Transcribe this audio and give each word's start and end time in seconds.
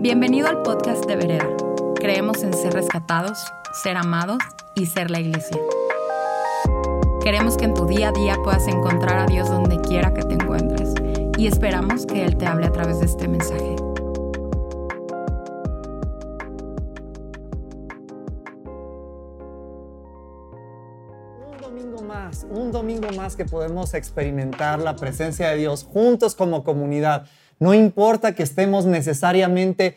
Bienvenido 0.00 0.46
al 0.46 0.62
podcast 0.62 1.04
de 1.06 1.16
Vereda. 1.16 1.48
Creemos 1.96 2.44
en 2.44 2.54
ser 2.54 2.72
rescatados, 2.72 3.36
ser 3.82 3.96
amados 3.96 4.38
y 4.76 4.86
ser 4.86 5.10
la 5.10 5.18
iglesia. 5.18 5.60
Queremos 7.20 7.56
que 7.56 7.64
en 7.64 7.74
tu 7.74 7.84
día 7.84 8.10
a 8.10 8.12
día 8.12 8.36
puedas 8.44 8.68
encontrar 8.68 9.18
a 9.18 9.26
Dios 9.26 9.48
donde 9.48 9.80
quiera 9.80 10.14
que 10.14 10.22
te 10.22 10.34
encuentres 10.34 10.94
y 11.36 11.48
esperamos 11.48 12.06
que 12.06 12.24
Él 12.24 12.36
te 12.36 12.46
hable 12.46 12.68
a 12.68 12.70
través 12.70 13.00
de 13.00 13.06
este 13.06 13.26
mensaje. 13.26 13.74
Un 21.44 21.58
domingo 21.60 22.02
más, 22.02 22.46
un 22.48 22.70
domingo 22.70 23.08
más 23.16 23.34
que 23.34 23.46
podemos 23.46 23.94
experimentar 23.94 24.78
la 24.78 24.94
presencia 24.94 25.48
de 25.48 25.56
Dios 25.56 25.82
juntos 25.82 26.36
como 26.36 26.62
comunidad. 26.62 27.26
No 27.58 27.74
importa 27.74 28.34
que 28.34 28.44
estemos 28.44 28.86
necesariamente 28.86 29.96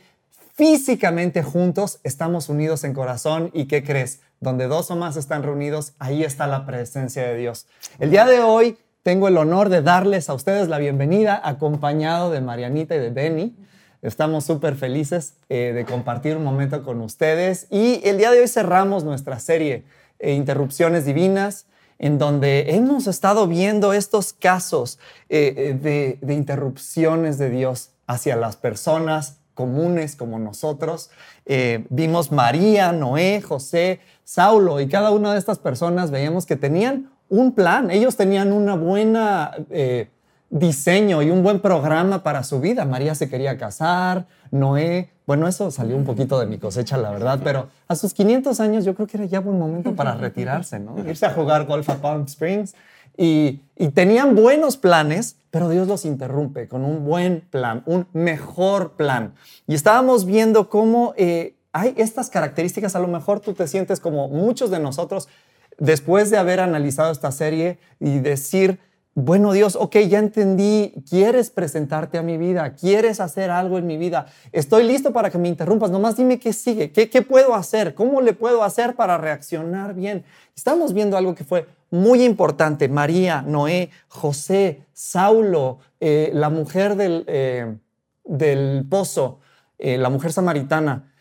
físicamente 0.53 1.43
juntos, 1.43 1.99
estamos 2.03 2.49
unidos 2.49 2.84
en 2.84 2.93
corazón 2.93 3.51
y 3.53 3.65
¿qué 3.65 3.84
crees? 3.84 4.21
Donde 4.39 4.67
dos 4.67 4.89
o 4.89 4.95
más 4.95 5.15
están 5.15 5.43
reunidos, 5.43 5.93
ahí 5.99 6.23
está 6.23 6.47
la 6.47 6.65
presencia 6.65 7.23
de 7.23 7.37
Dios. 7.37 7.67
El 7.99 8.09
día 8.09 8.25
de 8.25 8.39
hoy 8.39 8.77
tengo 9.03 9.27
el 9.27 9.37
honor 9.37 9.70
de 9.70 9.84
darles 9.84 10.29
a 10.29 10.34
ustedes 10.34 10.70
la 10.70 10.79
bienvenida 10.79 11.39
acompañado 11.43 12.31
de 12.31 12.41
Marianita 12.41 12.95
y 12.95 12.99
de 12.99 13.11
Benny. 13.11 13.55
Estamos 14.01 14.43
súper 14.43 14.75
felices 14.75 15.35
eh, 15.49 15.71
de 15.75 15.85
compartir 15.85 16.37
un 16.37 16.43
momento 16.43 16.84
con 16.84 16.99
ustedes 17.01 17.67
y 17.70 18.01
el 18.03 18.17
día 18.17 18.31
de 18.31 18.41
hoy 18.41 18.48
cerramos 18.48 19.03
nuestra 19.03 19.39
serie 19.39 19.84
eh, 20.17 20.34
Interrupciones 20.34 21.05
Divinas 21.05 21.67
en 22.02 22.18
donde 22.18 22.76
hemos 22.76 23.05
estado 23.05 23.48
viendo 23.48 23.94
estos 23.94 24.34
casos 24.34 25.00
eh, 25.30 25.78
de, 25.80 26.18
de 26.20 26.34
interrupciones 26.34 27.38
de 27.38 27.52
Dios 27.52 27.91
hacia 28.08 28.35
las 28.35 28.58
personas 28.58 29.38
comunes 29.54 30.16
como 30.16 30.40
nosotros. 30.40 31.12
Eh, 31.46 31.85
vimos 31.90 32.32
María, 32.32 32.91
Noé, 32.91 33.41
José, 33.41 33.99
Saulo 34.24 34.80
y 34.80 34.88
cada 34.88 35.12
una 35.12 35.34
de 35.34 35.40
estas 35.40 35.60
personas 35.60 36.10
veíamos 36.10 36.48
que 36.48 36.55
tenían 36.55 37.12
un 37.30 37.54
plan, 37.54 37.91
ellos 37.91 38.18
tenían 38.18 38.52
una 38.52 38.76
buena 38.76 39.52
eh, 39.70 40.10
diseño 40.49 41.21
y 41.21 41.30
un 41.30 41.43
buen 41.43 41.60
programa 41.60 42.24
para 42.24 42.43
su 42.43 42.60
vida. 42.60 42.84
María 42.84 43.13
se 43.13 43.30
quería 43.30 43.60
casar, 43.60 44.26
Noé, 44.49 45.12
bueno, 45.32 45.48
eso 45.48 45.71
salió 45.71 45.96
un 45.96 46.04
poquito 46.04 46.37
de 46.41 46.46
mi 46.46 46.57
cosecha, 46.57 46.98
la 46.98 47.10
verdad, 47.10 47.40
pero 47.41 47.70
a 47.87 47.96
sus 47.96 48.13
500 48.13 48.60
años 48.60 48.84
yo 48.84 48.96
creo 48.96 49.07
que 49.07 49.15
era 49.15 49.26
ya 49.26 49.40
buen 49.40 49.57
momento 49.57 49.96
para 49.96 50.13
retirarse, 50.15 50.77
¿no? 50.77 50.99
Irse 51.07 51.26
a 51.26 51.29
jugar 51.29 51.65
golf 51.65 51.90
a 51.90 52.01
Palm 52.01 52.26
Springs. 52.26 52.76
Y, 53.15 53.62
y 53.77 53.87
tenían 53.91 54.35
buenos 54.35 54.76
planes, 54.76 55.37
pero 55.49 55.70
Dios 55.70 55.87
los 55.87 56.04
interrumpe 56.04 56.68
con 56.68 56.84
un 56.84 57.05
buen 57.05 57.48
plan, 57.49 57.82
un 57.85 58.07
mejor 58.12 58.98
plan. 58.98 59.34
Y 59.68 59.74
estábamos 59.74 60.26
viendo 60.26 60.68
cómo 60.68 61.13
eh, 61.15 61.55
hay 61.71 61.93
estas 61.96 62.29
características, 62.29 62.98
a 62.98 62.99
lo 62.99 63.07
mejor 63.07 63.40
tú 63.40 63.54
te 63.54 63.70
sientes 63.70 64.02
como 64.02 64.28
muchos 64.28 64.69
de 64.69 64.81
nosotros, 64.81 65.29
después 65.78 66.29
de 66.29 66.40
haber 66.40 66.59
analizado 66.59 67.09
esta 67.09 67.31
serie 67.31 67.79
y 68.02 68.19
decir, 68.19 68.79
bueno 69.13 69.51
Dios, 69.51 69.75
ok, 69.75 69.97
ya 70.07 70.19
entendí, 70.19 70.94
quieres 71.09 71.50
presentarte 71.50 72.17
a 72.17 72.22
mi 72.22 72.38
vida, 72.38 72.75
quieres 72.75 73.19
hacer 73.19 73.51
algo 73.51 73.78
en 73.78 73.85
mi 73.85 73.97
vida, 73.97 74.28
estoy 74.51 74.84
listo 74.84 75.12
para 75.12 75.29
que 75.29 75.38
me 75.38 75.50
interrumpas, 75.50 75.91
nomás 75.91 76.16
dime 76.16 76.40
qué 76.40 76.53
sigue, 76.53 76.91
qué, 76.91 77.22
puedo 77.22 77.53
hacer, 77.53 77.94
cómo 77.94 78.22
le 78.22 78.34
puedo 78.34 78.63
hacer 78.63 78.95
para 78.95 79.18
reaccionar 79.18 79.95
bien. 79.95 80.23
Estamos 80.56 80.94
viendo 80.94 81.18
algo 81.18 81.35
que 81.35 81.44
fue 81.44 81.68
muy 81.90 82.23
importante, 82.23 82.88
María, 82.88 83.41
Noé, 83.41 83.90
José, 84.07 84.85
Saulo, 84.94 85.79
eh, 86.00 86.31
la 86.34 86.50
mujer 86.50 86.96
del, 86.96 87.25
eh, 87.28 87.75
del 88.23 88.85
pozo, 88.90 89.40
eh, 89.78 89.97
la 89.97 90.09
mujer 90.09 90.31
samaritana, 90.31 91.12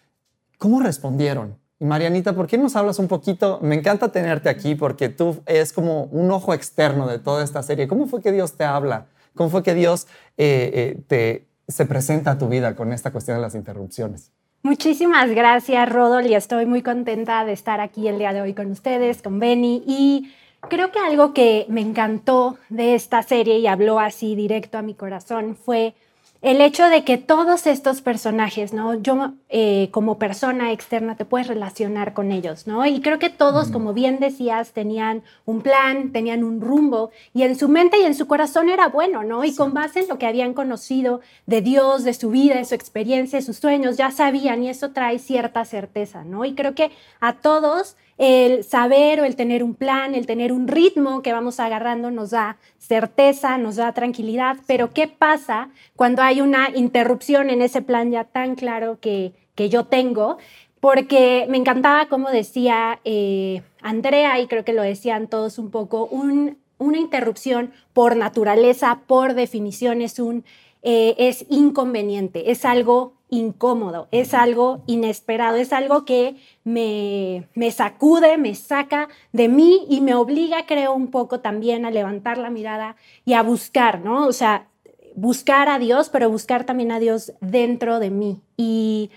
¿cómo 0.58 0.80
respondieron? 0.80 1.59
Marianita, 1.80 2.34
¿por 2.34 2.46
qué 2.46 2.58
nos 2.58 2.76
hablas 2.76 2.98
un 2.98 3.08
poquito? 3.08 3.58
Me 3.62 3.74
encanta 3.74 4.12
tenerte 4.12 4.50
aquí 4.50 4.74
porque 4.74 5.08
tú 5.08 5.42
es 5.46 5.72
como 5.72 6.04
un 6.04 6.30
ojo 6.30 6.52
externo 6.52 7.08
de 7.08 7.18
toda 7.18 7.42
esta 7.42 7.62
serie. 7.62 7.88
¿Cómo 7.88 8.06
fue 8.06 8.20
que 8.20 8.32
Dios 8.32 8.52
te 8.52 8.64
habla? 8.64 9.06
¿Cómo 9.34 9.48
fue 9.48 9.62
que 9.62 9.74
Dios 9.74 10.06
eh, 10.36 10.70
eh, 10.74 11.02
te, 11.06 11.46
se 11.68 11.86
presenta 11.86 12.32
a 12.32 12.38
tu 12.38 12.48
vida 12.48 12.76
con 12.76 12.92
esta 12.92 13.12
cuestión 13.12 13.38
de 13.38 13.42
las 13.42 13.54
interrupciones? 13.54 14.30
Muchísimas 14.62 15.30
gracias, 15.30 15.88
Rodol, 15.88 16.26
y 16.26 16.34
estoy 16.34 16.66
muy 16.66 16.82
contenta 16.82 17.46
de 17.46 17.52
estar 17.52 17.80
aquí 17.80 18.08
el 18.08 18.18
día 18.18 18.34
de 18.34 18.42
hoy 18.42 18.52
con 18.52 18.70
ustedes, 18.70 19.22
con 19.22 19.38
Benny. 19.38 19.82
Y 19.86 20.34
creo 20.68 20.92
que 20.92 20.98
algo 20.98 21.32
que 21.32 21.64
me 21.70 21.80
encantó 21.80 22.58
de 22.68 22.94
esta 22.94 23.22
serie 23.22 23.58
y 23.58 23.66
habló 23.66 23.98
así 23.98 24.34
directo 24.34 24.76
a 24.76 24.82
mi 24.82 24.92
corazón 24.92 25.56
fue 25.56 25.94
el 26.42 26.62
hecho 26.62 26.88
de 26.88 27.04
que 27.04 27.18
todos 27.18 27.66
estos 27.66 28.00
personajes, 28.00 28.72
¿no? 28.72 28.94
Yo 28.94 29.34
eh, 29.50 29.88
como 29.90 30.18
persona 30.18 30.72
externa 30.72 31.14
te 31.14 31.26
puedes 31.26 31.48
relacionar 31.48 32.14
con 32.14 32.32
ellos, 32.32 32.66
¿no? 32.66 32.86
Y 32.86 33.00
creo 33.02 33.18
que 33.18 33.28
todos, 33.28 33.70
como 33.70 33.92
bien 33.92 34.20
decías, 34.20 34.72
tenían 34.72 35.22
un 35.44 35.60
plan, 35.60 36.12
tenían 36.12 36.42
un 36.42 36.62
rumbo 36.62 37.10
y 37.34 37.42
en 37.42 37.56
su 37.56 37.68
mente 37.68 37.98
y 38.00 38.04
en 38.04 38.14
su 38.14 38.26
corazón 38.26 38.70
era 38.70 38.88
bueno, 38.88 39.22
¿no? 39.22 39.44
Y 39.44 39.54
con 39.54 39.74
base 39.74 40.00
en 40.00 40.08
lo 40.08 40.18
que 40.18 40.26
habían 40.26 40.54
conocido 40.54 41.20
de 41.44 41.60
Dios, 41.60 42.04
de 42.04 42.14
su 42.14 42.30
vida, 42.30 42.54
de 42.56 42.64
su 42.64 42.74
experiencia, 42.74 43.38
de 43.38 43.44
sus 43.44 43.58
sueños, 43.58 43.98
ya 43.98 44.10
sabían 44.10 44.62
y 44.62 44.70
eso 44.70 44.92
trae 44.92 45.18
cierta 45.18 45.66
certeza, 45.66 46.24
¿no? 46.24 46.46
Y 46.46 46.54
creo 46.54 46.74
que 46.74 46.90
a 47.20 47.34
todos 47.34 47.96
el 48.20 48.64
saber 48.64 49.22
o 49.22 49.24
el 49.24 49.34
tener 49.34 49.64
un 49.64 49.74
plan, 49.74 50.14
el 50.14 50.26
tener 50.26 50.52
un 50.52 50.68
ritmo 50.68 51.22
que 51.22 51.32
vamos 51.32 51.58
agarrando 51.58 52.10
nos 52.10 52.30
da 52.30 52.58
certeza, 52.76 53.56
nos 53.56 53.76
da 53.76 53.94
tranquilidad, 53.94 54.58
pero 54.66 54.92
¿qué 54.92 55.08
pasa 55.08 55.70
cuando 55.96 56.20
hay 56.20 56.42
una 56.42 56.68
interrupción 56.74 57.48
en 57.48 57.62
ese 57.62 57.80
plan 57.80 58.10
ya 58.10 58.24
tan 58.24 58.56
claro 58.56 58.98
que, 59.00 59.32
que 59.54 59.70
yo 59.70 59.84
tengo? 59.84 60.36
Porque 60.80 61.46
me 61.48 61.56
encantaba 61.56 62.08
como 62.10 62.28
decía 62.28 63.00
eh, 63.06 63.62
Andrea, 63.80 64.38
y 64.38 64.48
creo 64.48 64.66
que 64.66 64.74
lo 64.74 64.82
decían 64.82 65.26
todos 65.26 65.58
un 65.58 65.70
poco, 65.70 66.04
un, 66.04 66.58
una 66.76 66.98
interrupción 66.98 67.72
por 67.94 68.16
naturaleza, 68.16 69.00
por 69.06 69.32
definición, 69.32 70.02
es, 70.02 70.18
un, 70.18 70.44
eh, 70.82 71.14
es 71.16 71.46
inconveniente, 71.48 72.50
es 72.50 72.66
algo 72.66 73.14
incómodo, 73.30 74.08
es 74.10 74.34
algo 74.34 74.82
inesperado, 74.86 75.56
es 75.56 75.72
algo 75.72 76.04
que 76.04 76.36
me, 76.64 77.48
me, 77.54 77.70
sacude, 77.70 78.36
me 78.38 78.54
saca 78.54 79.08
de 79.32 79.48
mí 79.48 79.86
y 79.88 80.00
me 80.00 80.14
obliga, 80.14 80.66
creo, 80.66 80.92
un 80.94 81.10
poco 81.10 81.40
también 81.40 81.84
a 81.84 81.90
levantar 81.90 82.38
la 82.38 82.50
mirada 82.50 82.96
y 83.24 83.34
a 83.34 83.42
buscar, 83.42 84.00
¿no? 84.00 84.26
O 84.26 84.32
sea, 84.32 84.66
buscar 85.14 85.68
a 85.68 85.78
Dios, 85.78 86.08
pero 86.10 86.30
buscar 86.30 86.64
también 86.64 86.92
a 86.92 86.98
Dios 86.98 87.32
dentro 87.40 88.00
de 88.00 88.10
mí. 88.10 88.40
Y 88.56 89.10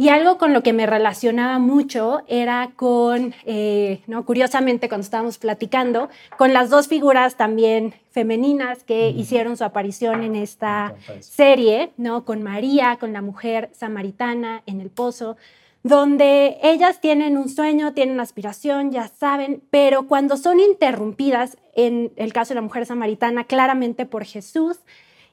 y 0.00 0.08
algo 0.08 0.38
con 0.38 0.54
lo 0.54 0.62
que 0.62 0.72
me 0.72 0.86
relacionaba 0.86 1.58
mucho 1.58 2.22
era 2.26 2.70
con, 2.74 3.34
eh, 3.44 4.00
¿no? 4.06 4.24
curiosamente 4.24 4.88
cuando 4.88 5.04
estábamos 5.04 5.36
platicando, 5.36 6.08
con 6.38 6.54
las 6.54 6.70
dos 6.70 6.88
figuras 6.88 7.36
también 7.36 7.92
femeninas 8.10 8.82
que 8.82 9.10
hicieron 9.10 9.58
su 9.58 9.64
aparición 9.64 10.22
en 10.22 10.36
esta 10.36 10.94
serie, 11.20 11.92
¿no? 11.98 12.24
con 12.24 12.42
María, 12.42 12.96
con 12.98 13.12
la 13.12 13.20
mujer 13.20 13.68
samaritana 13.74 14.62
en 14.64 14.80
el 14.80 14.88
pozo, 14.88 15.36
donde 15.82 16.56
ellas 16.62 17.02
tienen 17.02 17.36
un 17.36 17.50
sueño, 17.50 17.92
tienen 17.92 18.14
una 18.14 18.22
aspiración, 18.22 18.92
ya 18.92 19.06
saben, 19.06 19.62
pero 19.68 20.06
cuando 20.08 20.38
son 20.38 20.60
interrumpidas, 20.60 21.58
en 21.74 22.10
el 22.16 22.32
caso 22.32 22.54
de 22.54 22.54
la 22.54 22.62
mujer 22.62 22.86
samaritana, 22.86 23.44
claramente 23.44 24.06
por 24.06 24.24
Jesús, 24.24 24.78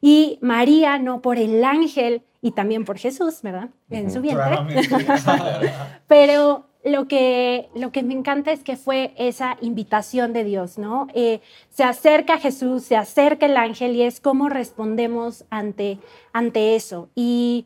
y 0.02 0.40
María, 0.42 1.00
no 1.00 1.22
por 1.22 1.38
el 1.38 1.64
ángel 1.64 2.22
y 2.48 2.52
también 2.52 2.86
por 2.86 2.98
Jesús, 2.98 3.42
¿verdad? 3.42 3.70
En 3.90 4.10
su 4.10 4.22
vientre. 4.22 4.58
Pero 6.08 6.66
lo 6.86 7.06
que, 7.10 7.68
lo 7.76 7.92
que 7.92 8.04
me 8.04 8.14
encanta 8.14 8.54
es 8.54 8.64
que 8.64 8.78
fue 8.78 9.14
esa 9.18 9.58
invitación 9.60 10.32
de 10.32 10.46
Dios, 10.46 10.78
¿no? 10.78 11.08
Eh, 11.14 11.42
se 11.70 11.84
acerca 11.84 12.40
Jesús, 12.40 12.84
se 12.84 12.96
acerca 12.96 13.48
el 13.48 13.58
ángel 13.58 13.98
y 13.98 14.04
es 14.04 14.22
cómo 14.22 14.48
respondemos 14.48 15.44
ante, 15.50 16.00
ante 16.32 16.78
eso. 16.78 17.10
Y 17.16 17.66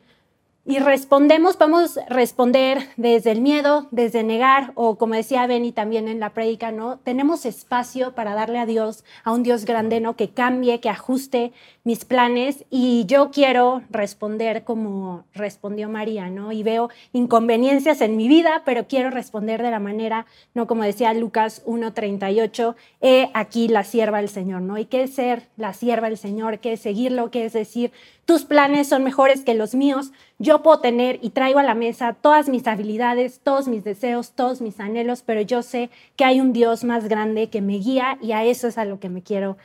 y 0.64 0.78
respondemos, 0.78 1.56
podemos 1.56 1.98
responder 2.08 2.88
desde 2.96 3.32
el 3.32 3.40
miedo, 3.40 3.88
desde 3.90 4.22
negar, 4.22 4.70
o 4.76 4.96
como 4.96 5.14
decía 5.14 5.44
Benny 5.48 5.72
también 5.72 6.06
en 6.06 6.20
la 6.20 6.30
prédica, 6.30 6.70
¿no? 6.70 7.00
Tenemos 7.00 7.44
espacio 7.46 8.14
para 8.14 8.34
darle 8.34 8.60
a 8.60 8.66
Dios, 8.66 9.04
a 9.24 9.32
un 9.32 9.42
Dios 9.42 9.64
grande, 9.64 9.98
¿no? 9.98 10.14
Que 10.14 10.30
cambie, 10.30 10.78
que 10.78 10.88
ajuste 10.88 11.52
mis 11.84 12.04
planes. 12.04 12.64
Y 12.70 13.04
yo 13.06 13.30
quiero 13.30 13.82
responder 13.90 14.64
como 14.64 15.24
respondió 15.34 15.88
María, 15.88 16.30
¿no? 16.30 16.52
Y 16.52 16.62
veo 16.62 16.90
inconveniencias 17.12 18.00
en 18.00 18.16
mi 18.16 18.28
vida, 18.28 18.62
pero 18.64 18.86
quiero 18.86 19.10
responder 19.10 19.62
de 19.62 19.70
la 19.70 19.80
manera, 19.80 20.26
¿no? 20.54 20.66
Como 20.66 20.84
decía 20.84 21.12
Lucas 21.14 21.64
1.38, 21.66 22.74
he 23.00 23.30
aquí 23.34 23.68
la 23.68 23.84
sierva 23.84 24.18
del 24.18 24.28
Señor, 24.28 24.62
¿no? 24.62 24.78
Y 24.78 24.84
qué 24.84 25.02
es 25.04 25.14
ser 25.14 25.48
la 25.56 25.72
sierva 25.72 26.08
del 26.08 26.18
Señor, 26.18 26.58
qué 26.58 26.74
es 26.74 26.80
seguirlo, 26.80 27.30
qué 27.30 27.46
es 27.46 27.52
decir, 27.52 27.92
tus 28.24 28.44
planes 28.44 28.88
son 28.88 29.02
mejores 29.02 29.42
que 29.42 29.54
los 29.54 29.74
míos, 29.74 30.12
yo 30.38 30.62
puedo 30.62 30.78
tener 30.78 31.18
y 31.22 31.30
traigo 31.30 31.58
a 31.58 31.64
la 31.64 31.74
mesa 31.74 32.14
todas 32.14 32.48
mis 32.48 32.66
habilidades, 32.68 33.40
todos 33.42 33.66
mis 33.66 33.82
deseos, 33.82 34.32
todos 34.32 34.60
mis 34.60 34.78
anhelos, 34.78 35.22
pero 35.26 35.40
yo 35.40 35.62
sé 35.62 35.90
que 36.14 36.24
hay 36.24 36.40
un 36.40 36.52
Dios 36.52 36.84
más 36.84 37.08
grande 37.08 37.48
que 37.48 37.60
me 37.60 37.78
guía 37.78 38.18
y 38.22 38.32
a 38.32 38.44
eso 38.44 38.68
es 38.68 38.78
a 38.78 38.84
lo 38.84 39.00
que 39.00 39.08
me 39.08 39.22
quiero 39.22 39.56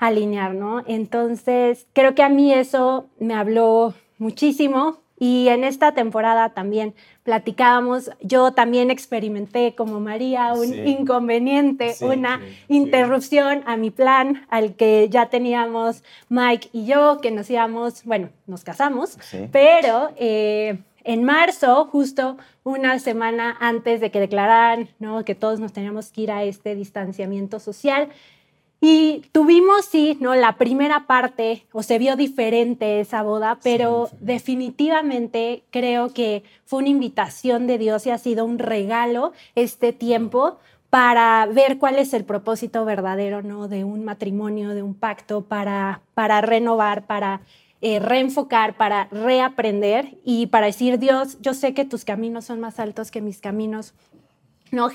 alinear, 0.00 0.54
¿no? 0.54 0.82
Entonces, 0.86 1.86
creo 1.92 2.14
que 2.16 2.22
a 2.22 2.28
mí 2.28 2.52
eso 2.52 3.06
me 3.20 3.34
habló 3.34 3.94
muchísimo 4.18 4.98
Y 5.22 5.48
en 5.48 5.64
esta 5.64 5.92
temporada 5.92 6.48
también 6.48 6.94
platicábamos, 7.24 8.10
yo 8.22 8.52
también 8.52 8.90
experimenté 8.90 9.74
como 9.74 10.00
María 10.00 10.54
un 10.54 10.72
inconveniente, 10.88 11.94
una 12.00 12.40
interrupción 12.68 13.62
a 13.66 13.76
mi 13.76 13.90
plan 13.90 14.46
al 14.48 14.76
que 14.76 15.10
ya 15.10 15.28
teníamos 15.28 16.02
Mike 16.30 16.70
y 16.72 16.86
yo, 16.86 17.18
que 17.20 17.30
nos 17.30 17.50
íbamos, 17.50 18.02
bueno, 18.04 18.30
nos 18.46 18.64
casamos, 18.64 19.18
pero 19.52 20.10
eh, 20.16 20.78
en 21.04 21.24
marzo, 21.24 21.84
justo 21.92 22.38
una 22.64 22.98
semana 22.98 23.58
antes 23.60 24.00
de 24.00 24.10
que 24.10 24.20
declararan 24.20 24.88
¿no? 24.98 25.22
que 25.26 25.34
todos 25.34 25.60
nos 25.60 25.74
teníamos 25.74 26.12
que 26.12 26.22
ir 26.22 26.30
a 26.30 26.44
este 26.44 26.74
distanciamiento 26.74 27.60
social, 27.60 28.08
y 28.80 29.24
tuvimos, 29.32 29.84
sí, 29.84 30.16
¿no? 30.20 30.34
La 30.34 30.56
primera 30.56 31.06
parte, 31.06 31.66
o 31.72 31.82
se 31.82 31.98
vio 31.98 32.16
diferente 32.16 33.00
esa 33.00 33.22
boda, 33.22 33.58
pero 33.62 34.08
definitivamente 34.20 35.64
creo 35.70 36.14
que 36.14 36.44
fue 36.64 36.78
una 36.80 36.88
invitación 36.88 37.66
de 37.66 37.76
Dios 37.76 38.06
y 38.06 38.10
ha 38.10 38.16
sido 38.16 38.46
un 38.46 38.58
regalo 38.58 39.32
este 39.54 39.92
tiempo 39.92 40.58
para 40.88 41.46
ver 41.46 41.78
cuál 41.78 41.98
es 41.98 42.14
el 42.14 42.24
propósito 42.24 42.84
verdadero, 42.86 43.42
¿no? 43.42 43.68
De 43.68 43.84
un 43.84 44.04
matrimonio, 44.04 44.70
de 44.70 44.82
un 44.82 44.94
pacto, 44.94 45.42
para, 45.42 46.00
para 46.14 46.40
renovar, 46.40 47.06
para 47.06 47.42
eh, 47.82 47.98
reenfocar, 48.00 48.76
para 48.76 49.08
reaprender 49.12 50.16
y 50.24 50.46
para 50.46 50.66
decir, 50.66 50.98
Dios, 50.98 51.38
yo 51.40 51.54
sé 51.54 51.74
que 51.74 51.84
tus 51.84 52.04
caminos 52.04 52.46
son 52.46 52.60
más 52.60 52.80
altos 52.80 53.10
que 53.10 53.20
mis 53.20 53.40
caminos, 53.40 53.94
¿no? 54.70 54.88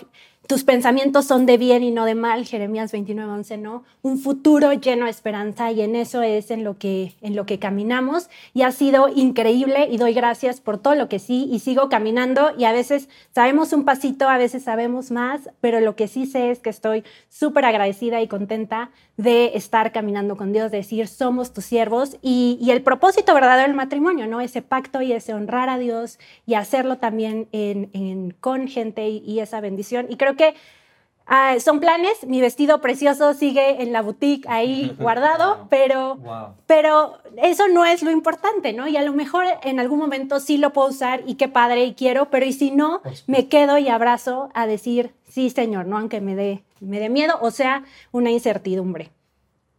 Tus 0.47 0.63
pensamientos 0.63 1.25
son 1.25 1.45
de 1.45 1.57
bien 1.57 1.83
y 1.83 1.91
no 1.91 2.05
de 2.05 2.15
mal, 2.15 2.45
Jeremías 2.45 2.91
29, 2.91 3.31
11, 3.31 3.57
¿no? 3.57 3.83
Un 4.01 4.19
futuro 4.19 4.73
lleno 4.73 5.05
de 5.05 5.11
esperanza 5.11 5.71
y 5.71 5.81
en 5.81 5.95
eso 5.95 6.21
es 6.21 6.51
en 6.51 6.63
lo, 6.63 6.77
que, 6.77 7.13
en 7.21 7.35
lo 7.35 7.45
que 7.45 7.59
caminamos 7.59 8.29
y 8.53 8.61
ha 8.61 8.71
sido 8.71 9.09
increíble 9.09 9.87
y 9.89 9.97
doy 9.97 10.13
gracias 10.13 10.61
por 10.61 10.77
todo 10.77 10.95
lo 10.95 11.09
que 11.09 11.19
sí 11.19 11.47
y 11.51 11.59
sigo 11.59 11.89
caminando 11.89 12.51
y 12.57 12.65
a 12.65 12.71
veces 12.71 13.09
sabemos 13.33 13.73
un 13.73 13.85
pasito, 13.85 14.29
a 14.29 14.37
veces 14.37 14.63
sabemos 14.63 15.11
más, 15.11 15.49
pero 15.61 15.79
lo 15.79 15.95
que 15.95 16.07
sí 16.07 16.25
sé 16.25 16.51
es 16.51 16.59
que 16.59 16.69
estoy 16.69 17.03
súper 17.29 17.65
agradecida 17.65 18.21
y 18.21 18.27
contenta 18.27 18.91
de 19.17 19.51
estar 19.55 19.91
caminando 19.91 20.35
con 20.35 20.51
Dios, 20.51 20.71
de 20.71 20.77
decir 20.77 21.07
somos 21.07 21.53
tus 21.53 21.65
siervos 21.65 22.17
y, 22.21 22.57
y, 22.61 22.71
el 22.71 22.81
propósito 22.81 23.33
verdadero 23.33 23.67
del 23.67 23.75
matrimonio, 23.75 24.27
¿no? 24.27 24.41
Ese 24.41 24.61
pacto 24.61 25.01
y 25.01 25.13
ese 25.13 25.33
honrar 25.33 25.69
a 25.69 25.77
Dios 25.77 26.19
y 26.45 26.55
hacerlo 26.55 26.97
también 26.97 27.47
en, 27.53 27.89
en, 27.93 28.31
con 28.31 28.67
gente 28.67 29.07
y, 29.07 29.23
y 29.25 29.39
esa 29.39 29.61
bendición. 29.61 30.07
Y 30.09 30.17
creo 30.17 30.34
que 30.35 30.55
ah, 31.25 31.55
son 31.59 31.79
planes. 31.79 32.25
Mi 32.27 32.41
vestido 32.41 32.81
precioso 32.81 33.33
sigue 33.33 33.81
en 33.81 33.91
la 33.91 34.01
boutique 34.01 34.47
ahí 34.47 34.95
guardado, 34.99 35.67
pero, 35.69 36.17
pero 36.67 37.17
eso 37.37 37.67
no 37.67 37.85
es 37.85 38.03
lo 38.03 38.11
importante, 38.11 38.73
¿no? 38.73 38.87
Y 38.87 38.97
a 38.97 39.01
lo 39.01 39.13
mejor 39.13 39.45
en 39.63 39.79
algún 39.79 39.99
momento 39.99 40.39
sí 40.39 40.57
lo 40.57 40.73
puedo 40.73 40.89
usar 40.89 41.21
y 41.25 41.35
qué 41.35 41.47
padre 41.47 41.85
y 41.85 41.93
quiero, 41.93 42.29
pero 42.29 42.45
y 42.45 42.53
si 42.53 42.71
no, 42.71 43.01
me 43.27 43.47
quedo 43.47 43.77
y 43.77 43.89
abrazo 43.89 44.49
a 44.53 44.67
decir, 44.67 45.13
sí, 45.29 45.49
señor, 45.49 45.85
¿no? 45.85 45.97
Aunque 45.97 46.21
me 46.21 46.35
dé, 46.35 46.63
me 46.79 46.99
dé 46.99 47.09
miedo 47.09 47.37
o 47.41 47.51
sea 47.51 47.83
una 48.11 48.31
incertidumbre. 48.31 49.11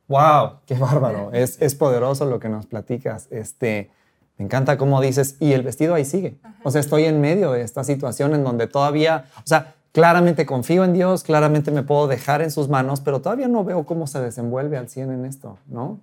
¡Wow! 0.09 0.61
¡Qué 0.67 0.75
bárbaro! 0.75 1.31
Es, 1.33 1.61
es 1.61 1.75
poderoso 1.75 2.27
lo 2.27 2.39
que 2.39 2.49
nos 2.49 2.67
platicas. 2.67 3.27
Este, 3.33 3.91
me 4.39 4.45
encanta 4.45 4.77
cómo 4.77 5.01
dices, 5.01 5.37
y 5.41 5.53
el 5.53 5.63
vestido 5.63 5.95
ahí 5.95 6.05
sigue. 6.05 6.37
O 6.63 6.71
sea, 6.71 6.81
estoy 6.81 7.05
en 7.05 7.21
medio 7.21 7.53
de 7.53 7.63
esta 7.63 7.85
situación 7.85 8.35
en 8.35 8.45
donde 8.45 8.67
todavía, 8.67 9.25
o 9.39 9.47
sea, 9.47 9.76
Claramente 9.97 10.45
confío 10.45 10.85
en 10.85 10.93
Dios, 10.93 11.23
claramente 11.23 11.71
me 11.71 11.83
puedo 11.83 12.07
dejar 12.07 12.43
en 12.43 12.51
sus 12.51 12.69
manos, 12.69 13.01
pero 13.01 13.23
todavía 13.23 13.49
no 13.49 13.65
veo 13.65 13.87
cómo 13.87 14.07
se 14.07 14.21
desenvuelve 14.21 14.77
al 14.77 14.91
100 14.91 15.11
en 15.11 15.25
esto, 15.25 15.57
¿no? 15.69 16.01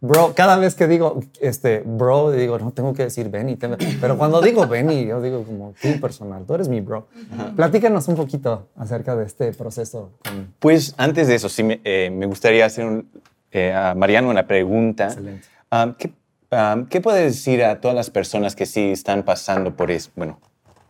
Bro, 0.00 0.32
cada 0.34 0.56
vez 0.56 0.74
que 0.74 0.88
digo, 0.88 1.20
este, 1.40 1.84
bro, 1.86 2.32
digo, 2.32 2.58
no, 2.58 2.72
tengo 2.72 2.94
que 2.94 3.04
decir 3.04 3.30
Benny, 3.30 3.56
pero 4.00 4.18
cuando 4.18 4.40
digo 4.40 4.66
Benny, 4.66 5.06
yo 5.06 5.22
digo 5.22 5.44
como 5.44 5.72
tú 5.80 6.00
personal, 6.00 6.46
tú 6.46 6.54
eres 6.54 6.68
mi 6.68 6.80
bro. 6.80 7.06
Platícanos 7.54 8.08
un 8.08 8.16
poquito 8.16 8.66
acerca 8.74 9.14
de 9.14 9.26
este 9.26 9.52
proceso. 9.52 10.10
Pues 10.58 10.96
antes 10.96 11.28
de 11.28 11.36
eso, 11.36 11.48
sí 11.48 11.62
me, 11.62 11.80
eh, 11.84 12.10
gustaría 12.26 12.66
hacer 12.66 13.04
eh, 13.52 13.72
a 13.72 13.94
Mariano 13.94 14.30
una 14.30 14.48
pregunta. 14.48 15.04
Excelente. 15.04 15.46
Ah, 15.70 15.94
¿qué, 15.96 16.10
ah, 16.50 16.82
¿Qué 16.90 17.00
puedes 17.00 17.36
decir 17.36 17.62
a 17.62 17.80
todas 17.80 17.94
las 17.94 18.10
personas 18.10 18.56
que 18.56 18.66
sí 18.66 18.90
están 18.90 19.22
pasando 19.22 19.76
por 19.76 19.92
es, 19.92 20.10
bueno, 20.16 20.40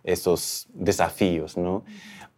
esos 0.03 0.67
desafíos, 0.73 1.59
¿no? 1.59 1.85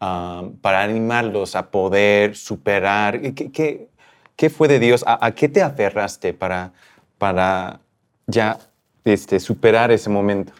Para 0.01 0.83
animarlos 0.83 1.55
a 1.55 1.71
poder 1.71 2.35
superar? 2.35 3.21
¿Qué, 3.35 3.89
qué, 4.37 4.51
fue 4.51 4.67
de 4.67 4.79
Dios? 4.79 5.05
¿A, 5.07 5.31
qué 5.33 5.49
te 5.49 5.63
aferraste 5.63 6.33
para, 6.33 6.73
para 7.19 7.81
ya 8.27 8.59
este, 9.05 9.39
superar 9.41 9.91
ese 9.91 10.09
momento? 10.09 10.53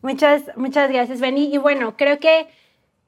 Muchas, 0.00 0.44
muchas 0.56 0.90
gracias, 0.90 1.20
Benny. 1.20 1.54
Y 1.54 1.58
bueno, 1.58 1.96
creo 1.96 2.18
que 2.18 2.48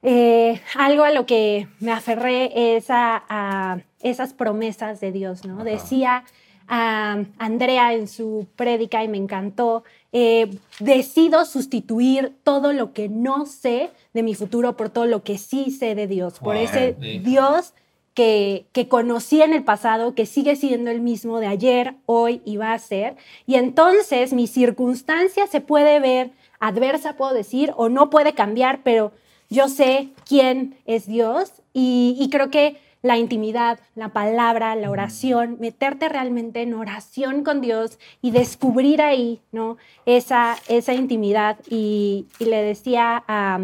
eh, 0.03 0.61
algo 0.75 1.03
a 1.03 1.11
lo 1.11 1.25
que 1.25 1.67
me 1.79 1.91
aferré 1.91 2.75
es 2.75 2.85
a, 2.89 3.79
esas 4.01 4.33
promesas 4.33 4.99
de 4.99 5.11
Dios, 5.11 5.45
¿no? 5.45 5.63
Decía 5.63 6.25
a 6.67 7.23
Andrea 7.37 7.93
en 7.93 8.07
su 8.07 8.47
prédica 8.55 9.03
y 9.03 9.07
me 9.07 9.17
encantó, 9.17 9.83
eh, 10.13 10.49
decido 10.79 11.45
sustituir 11.45 12.33
todo 12.43 12.73
lo 12.73 12.91
que 12.91 13.07
no 13.07 13.45
sé 13.45 13.91
de 14.13 14.23
mi 14.23 14.35
futuro 14.35 14.75
por 14.75 14.89
todo 14.89 15.05
lo 15.05 15.23
que 15.23 15.37
sí 15.37 15.71
sé 15.71 15.95
de 15.95 16.07
Dios, 16.07 16.39
por 16.39 16.57
ese 16.57 16.95
Dios 17.23 17.73
que, 18.13 18.65
que 18.73 18.89
conocí 18.89 19.41
en 19.41 19.53
el 19.53 19.63
pasado, 19.63 20.13
que 20.13 20.25
sigue 20.25 20.55
siendo 20.55 20.91
el 20.91 20.99
mismo 20.99 21.39
de 21.39 21.47
ayer, 21.47 21.95
hoy 22.05 22.41
y 22.43 22.57
va 22.57 22.73
a 22.73 22.79
ser. 22.79 23.15
Y 23.47 23.55
entonces 23.55 24.33
mi 24.33 24.47
circunstancia 24.47 25.47
se 25.47 25.61
puede 25.61 25.99
ver 25.99 26.31
adversa, 26.59 27.15
puedo 27.15 27.33
decir, 27.33 27.71
o 27.77 27.89
no 27.89 28.09
puede 28.09 28.33
cambiar, 28.33 28.81
pero 28.83 29.13
yo 29.49 29.69
sé 29.69 30.09
quién 30.27 30.77
es 30.85 31.07
Dios 31.07 31.51
y, 31.73 32.17
y 32.19 32.29
creo 32.29 32.49
que 32.49 32.77
la 33.01 33.17
intimidad, 33.17 33.79
la 33.95 34.09
palabra, 34.09 34.75
la 34.75 34.91
oración, 34.91 35.57
meterte 35.59 36.07
realmente 36.07 36.61
en 36.61 36.73
oración 36.73 37.43
con 37.43 37.61
Dios 37.61 37.97
y 38.21 38.31
descubrir 38.31 39.01
ahí, 39.01 39.41
¿no? 39.51 39.77
Esa, 40.05 40.55
esa 40.67 40.93
intimidad. 40.93 41.57
Y, 41.69 42.27
le 42.39 42.61
decía 42.61 43.23
a, 43.27 43.59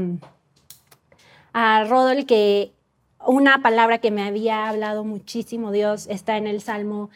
a 1.54 1.84
Rodol 1.86 2.26
que 2.26 2.72
una 3.26 3.62
palabra 3.62 4.00
que 4.00 4.12
me 4.12 4.24
había 4.24 4.70
hablado 4.70 5.04
muchísimo 5.04 5.72
Dios 5.72 6.08
está 6.08 6.38
en 6.38 6.48
el 6.48 6.62
Salmo 6.62 7.10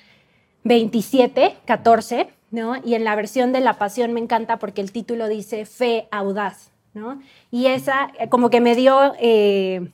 27, 0.64 1.58
14, 1.66 2.30
¿no? 2.52 2.76
Y 2.84 2.96
en 2.96 3.04
la 3.04 3.16
versión 3.16 3.52
de 3.52 3.62
la 3.62 3.78
Pasión 3.80 4.14
me 4.14 4.20
encanta 4.20 4.58
porque 4.58 4.82
el 4.82 4.92
título 4.92 5.28
dice 5.28 5.66
fe 5.66 6.08
audaz, 6.12 6.72
¿no? 6.94 7.22
Y 7.50 7.68
esa 7.68 8.12
como 8.30 8.50
que 8.50 8.62
me 8.62 8.76
dio 8.76 9.14
eh, 9.20 9.90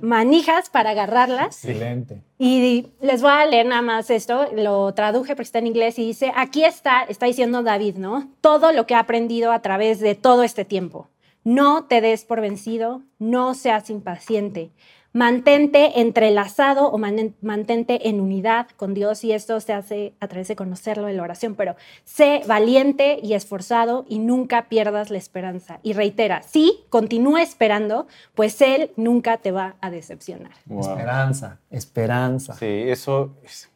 manijas 0.00 0.70
para 0.70 0.90
agarrarlas. 0.90 1.64
Excelente. 1.64 2.22
Y 2.38 2.86
les 3.00 3.22
voy 3.22 3.30
a 3.30 3.46
leer 3.46 3.66
nada 3.66 3.82
más 3.82 4.10
esto, 4.10 4.46
lo 4.54 4.92
traduje 4.94 5.34
porque 5.34 5.42
está 5.42 5.58
en 5.58 5.66
inglés 5.66 5.98
y 5.98 6.06
dice, 6.06 6.32
aquí 6.34 6.64
está, 6.64 7.02
está 7.02 7.26
diciendo 7.26 7.62
David, 7.62 7.96
¿no? 7.96 8.28
Todo 8.40 8.72
lo 8.72 8.86
que 8.86 8.94
ha 8.94 9.00
aprendido 9.00 9.52
a 9.52 9.60
través 9.60 10.00
de 10.00 10.14
todo 10.14 10.42
este 10.42 10.64
tiempo. 10.64 11.08
No 11.44 11.84
te 11.84 12.00
des 12.00 12.24
por 12.24 12.40
vencido, 12.40 13.02
no 13.18 13.54
seas 13.54 13.90
impaciente. 13.90 14.70
Mantente 15.14 16.00
entrelazado 16.00 16.90
o 16.90 16.98
mantente 16.98 18.08
en 18.08 18.20
unidad 18.20 18.68
con 18.76 18.92
Dios 18.92 19.24
y 19.24 19.32
esto 19.32 19.58
se 19.60 19.72
hace 19.72 20.12
a 20.20 20.28
través 20.28 20.48
de 20.48 20.56
conocerlo 20.56 21.08
en 21.08 21.16
la 21.16 21.22
oración, 21.22 21.54
pero 21.54 21.76
sé 22.04 22.42
valiente 22.46 23.18
y 23.22 23.32
esforzado 23.32 24.04
y 24.08 24.18
nunca 24.18 24.68
pierdas 24.68 25.10
la 25.10 25.16
esperanza. 25.16 25.80
Y 25.82 25.94
reitera, 25.94 26.42
sí, 26.42 26.84
continúa 26.90 27.42
esperando, 27.42 28.06
pues 28.34 28.60
Él 28.60 28.90
nunca 28.96 29.38
te 29.38 29.50
va 29.50 29.76
a 29.80 29.90
decepcionar. 29.90 30.52
Esperanza, 30.70 31.58
esperanza. 31.70 32.52
Sí, 32.54 32.66
eso, 32.66 33.30
es, 33.42 33.70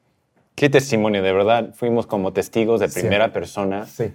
qué 0.55 0.69
testimonio, 0.69 1.23
de 1.23 1.33
verdad, 1.33 1.75
fuimos 1.75 2.07
como 2.07 2.35
testigos 2.35 2.79
de 2.81 2.89
primera 2.89 3.33
persona 3.33 3.87
sí. 3.87 4.13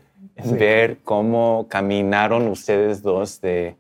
ver 0.51 0.99
cómo 1.03 1.65
caminaron 1.67 2.47
ustedes 2.47 3.01
dos 3.01 3.41
de 3.41 3.75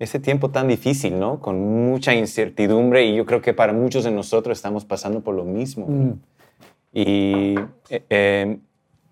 ese 0.00 0.18
tiempo 0.18 0.50
tan 0.50 0.66
difícil, 0.66 1.20
¿no? 1.20 1.40
Con 1.40 1.60
mucha 1.60 2.14
incertidumbre 2.14 3.04
y 3.04 3.14
yo 3.14 3.26
creo 3.26 3.42
que 3.42 3.52
para 3.52 3.74
muchos 3.74 4.02
de 4.02 4.10
nosotros 4.10 4.56
estamos 4.56 4.86
pasando 4.86 5.20
por 5.20 5.34
lo 5.34 5.44
mismo. 5.44 5.86
Mm. 5.86 6.12
Y 6.94 7.54
eh, 7.90 8.02
eh, 8.08 8.58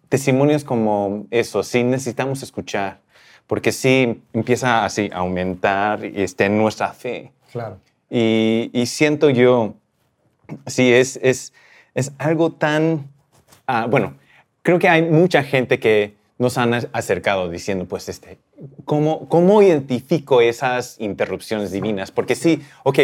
testimonios 0.09 0.65
como 0.65 1.27
eso, 1.31 1.63
sí 1.63 1.85
necesitamos 1.85 2.43
escuchar, 2.43 3.01
porque 3.47 3.71
sí 3.71 4.23
empieza 4.33 4.87
así 4.87 5.11
a 5.13 5.19
aumentar 5.19 6.03
este, 6.07 6.49
nuestra 6.49 6.95
fe. 6.95 7.33
Claro. 7.53 7.79
Y, 8.09 8.71
siento 8.87 9.29
yo, 9.29 9.75
sí, 10.67 10.91
es, 10.91 11.21
es, 11.23 11.53
es 11.95 12.13
algo 12.17 12.53
tan, 12.53 13.11
ah, 13.67 13.87
bueno, 13.87 14.15
creo 14.63 14.79
que 14.79 14.89
hay 14.89 15.03
mucha 15.03 15.43
gente 15.43 15.79
que 15.79 16.15
nos 16.39 16.57
han 16.57 16.73
acercado 16.93 17.51
diciendo, 17.51 17.85
pues, 17.85 18.09
este, 18.09 18.39
¿cómo, 18.85 19.29
¿cómo 19.29 19.63
identifico 19.63 20.41
esas 20.41 20.97
interrupciones 20.99 21.71
divinas? 21.71 22.11
Porque 22.11 22.35
sí, 22.35 22.63
ok, 22.85 22.99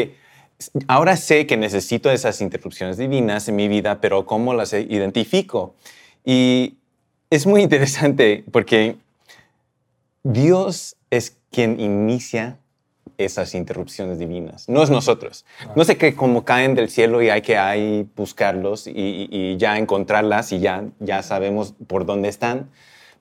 ahora 0.88 1.16
sé 1.16 1.46
que 1.46 1.56
necesito 1.56 2.10
esas 2.10 2.40
interrupciones 2.40 2.96
divinas 2.96 3.48
en 3.48 3.56
mi 3.56 3.68
vida, 3.68 4.00
pero 4.00 4.26
¿cómo 4.26 4.54
las 4.54 4.72
identifico? 4.72 5.74
Y 6.24 6.76
es 7.30 7.46
muy 7.46 7.62
interesante 7.62 8.44
porque 8.50 8.96
Dios 10.22 10.96
es 11.10 11.36
quien 11.50 11.78
inicia 11.80 12.58
esas 13.18 13.54
interrupciones 13.54 14.18
divinas, 14.18 14.68
no 14.68 14.82
es 14.82 14.90
nosotros. 14.90 15.44
No 15.76 15.84
sé 15.84 15.96
qué 15.96 16.14
como 16.14 16.44
caen 16.44 16.74
del 16.74 16.90
cielo 16.90 17.22
y 17.22 17.30
hay 17.30 17.42
que 17.42 17.56
ahí 17.56 18.08
buscarlos 18.16 18.86
y, 18.86 19.56
ya 19.56 19.78
encontrarlas 19.78 20.50
y 20.52 20.58
ya, 20.58 20.84
ya 20.98 21.22
sabemos 21.22 21.74
por 21.86 22.06
dónde 22.06 22.28
están, 22.28 22.70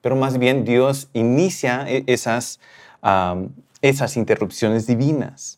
pero 0.03 0.15
más 0.15 0.38
bien 0.38 0.65
Dios 0.65 1.10
inicia 1.13 1.86
e, 1.88 2.03
esas, 2.05 2.60
esas 3.81 4.15
interrupciones 4.15 4.86
divinas. 4.86 5.57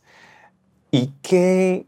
¿Y 0.92 1.08
qué, 1.22 1.86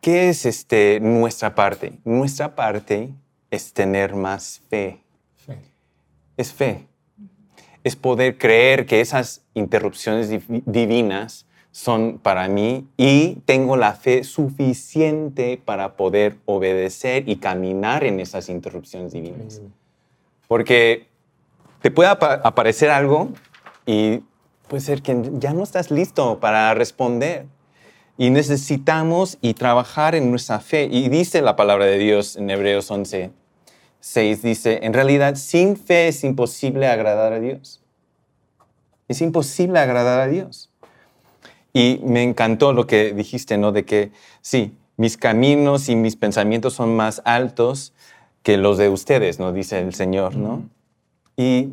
qué 0.00 0.28
es 0.28 0.46
este, 0.46 1.00
nuestra 1.00 1.56
parte? 1.56 1.98
Nuestra 2.04 2.54
parte 2.54 3.10
es 3.50 3.72
tener 3.72 4.14
más 4.14 4.62
fe. 4.68 5.02
fe. 5.36 5.58
Es 6.36 6.52
fe 6.52 6.86
es 7.84 7.96
poder 7.96 8.38
creer 8.38 8.86
que 8.86 9.00
esas 9.00 9.42
interrupciones 9.54 10.30
divinas 10.66 11.46
son 11.72 12.18
para 12.18 12.48
mí 12.48 12.86
y 12.96 13.36
tengo 13.46 13.76
la 13.76 13.94
fe 13.94 14.24
suficiente 14.24 15.60
para 15.64 15.96
poder 15.96 16.36
obedecer 16.44 17.28
y 17.28 17.36
caminar 17.36 18.04
en 18.04 18.20
esas 18.20 18.48
interrupciones 18.48 19.12
divinas. 19.12 19.62
Porque 20.48 21.06
te 21.80 21.90
puede 21.90 22.08
aparecer 22.10 22.90
algo 22.90 23.30
y 23.86 24.22
puede 24.68 24.82
ser 24.82 25.02
que 25.02 25.30
ya 25.34 25.52
no 25.52 25.62
estás 25.62 25.90
listo 25.90 26.40
para 26.40 26.74
responder. 26.74 27.46
Y 28.18 28.28
necesitamos 28.30 29.38
y 29.40 29.54
trabajar 29.54 30.14
en 30.14 30.30
nuestra 30.30 30.60
fe. 30.60 30.88
Y 30.90 31.08
dice 31.08 31.40
la 31.40 31.56
palabra 31.56 31.86
de 31.86 31.96
Dios 31.96 32.36
en 32.36 32.50
Hebreos 32.50 32.90
11, 32.90 33.30
6 34.00 34.42
dice, 34.42 34.80
en 34.82 34.92
realidad 34.92 35.36
sin 35.36 35.76
fe 35.76 36.08
es 36.08 36.22
imposible 36.22 36.86
agradar 36.86 37.32
a 37.32 37.40
Dios. 37.40 37.82
Es 39.08 39.22
imposible 39.22 39.78
agradar 39.78 40.20
a 40.20 40.26
Dios. 40.26 40.70
Y 41.72 42.00
me 42.04 42.22
encantó 42.22 42.72
lo 42.72 42.86
que 42.86 43.12
dijiste, 43.12 43.56
¿no? 43.56 43.72
De 43.72 43.84
que 43.84 44.12
sí, 44.42 44.76
mis 44.96 45.16
caminos 45.16 45.88
y 45.88 45.96
mis 45.96 46.16
pensamientos 46.16 46.74
son 46.74 46.94
más 46.94 47.22
altos 47.24 47.94
que 48.42 48.58
los 48.58 48.76
de 48.76 48.90
ustedes, 48.90 49.38
¿no? 49.38 49.52
Dice 49.52 49.80
el 49.80 49.94
Señor, 49.94 50.36
¿no? 50.36 50.68
Y 51.40 51.72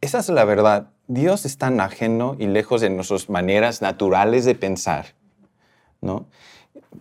esa 0.00 0.18
es 0.18 0.28
la 0.30 0.44
verdad. 0.44 0.90
Dios 1.06 1.46
es 1.46 1.58
tan 1.58 1.80
ajeno 1.80 2.34
y 2.40 2.48
lejos 2.48 2.80
de 2.80 2.90
nuestras 2.90 3.30
maneras 3.30 3.82
naturales 3.82 4.44
de 4.44 4.56
pensar, 4.56 5.14
¿no? 6.00 6.26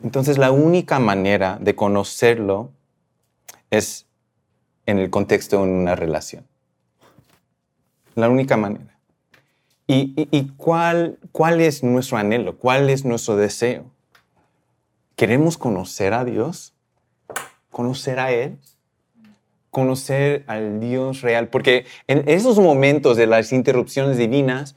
Entonces 0.03 0.38
la 0.38 0.51
única 0.51 1.00
manera 1.00 1.58
de 1.60 1.74
conocerlo 1.74 2.69
es 3.72 4.05
en 4.86 5.00
el 5.00 5.10
contexto 5.10 5.58
de 5.58 5.63
una 5.63 5.96
relación. 5.96 6.46
La 8.13 8.29
única 8.29 8.55
manera. 8.55 8.96
¿Y, 9.88 10.51
cuál, 10.58 11.17
cuál 11.31 11.60
es 11.60 11.84
nuestro 11.84 12.17
anhelo? 12.17 12.60
¿Cuál 12.60 12.91
es 12.91 13.03
nuestro 13.03 13.36
deseo? 13.36 13.86
¿Queremos 15.15 15.58
conocer 15.58 16.13
a 16.13 16.24
Dios? 16.24 16.75
¿Conocer 17.72 18.19
a 18.19 18.31
Él? 18.31 18.60
¿Conocer 19.71 20.43
al 20.47 20.79
Dios 20.79 21.21
real? 21.21 21.47
Porque 21.49 21.85
en 22.07 22.23
esos 22.27 22.57
momentos 22.57 23.17
de 23.17 23.27
las 23.27 23.53
interrupciones 23.53 24.17
divinas, 24.17 24.75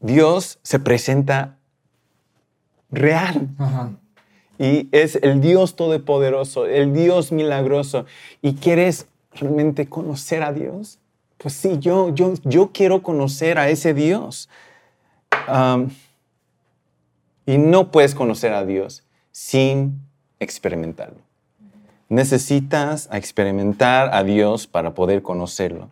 Dios 0.00 0.58
se 0.62 0.78
presenta 0.78 1.56
real. 2.90 3.48
Y 4.58 4.88
es 4.92 5.16
el 5.16 5.40
Dios 5.40 5.76
todopoderoso, 5.76 6.66
el 6.66 6.92
Dios 6.92 7.32
milagroso. 7.32 8.06
¿Y 8.40 8.54
quieres 8.54 9.08
realmente 9.32 9.86
conocer 9.86 10.42
a 10.42 10.52
Dios? 10.52 10.98
Pues 11.38 11.54
sí, 11.54 11.78
yo, 11.78 12.14
yo, 12.14 12.34
yo 12.44 12.70
quiero 12.72 13.02
conocer 13.02 13.58
a 13.58 13.68
ese 13.68 13.94
Dios. 13.94 14.48
y 17.46 17.58
no 17.58 17.90
puedes 17.90 18.14
conocer 18.14 18.52
a 18.52 18.64
Dios 18.64 19.04
sin 19.32 20.00
experimentarlo. 20.38 21.23
Necesitas 22.08 23.08
experimentar 23.12 24.14
a 24.14 24.22
Dios 24.24 24.66
para 24.66 24.94
poder 24.94 25.22
conocerlo. 25.22 25.90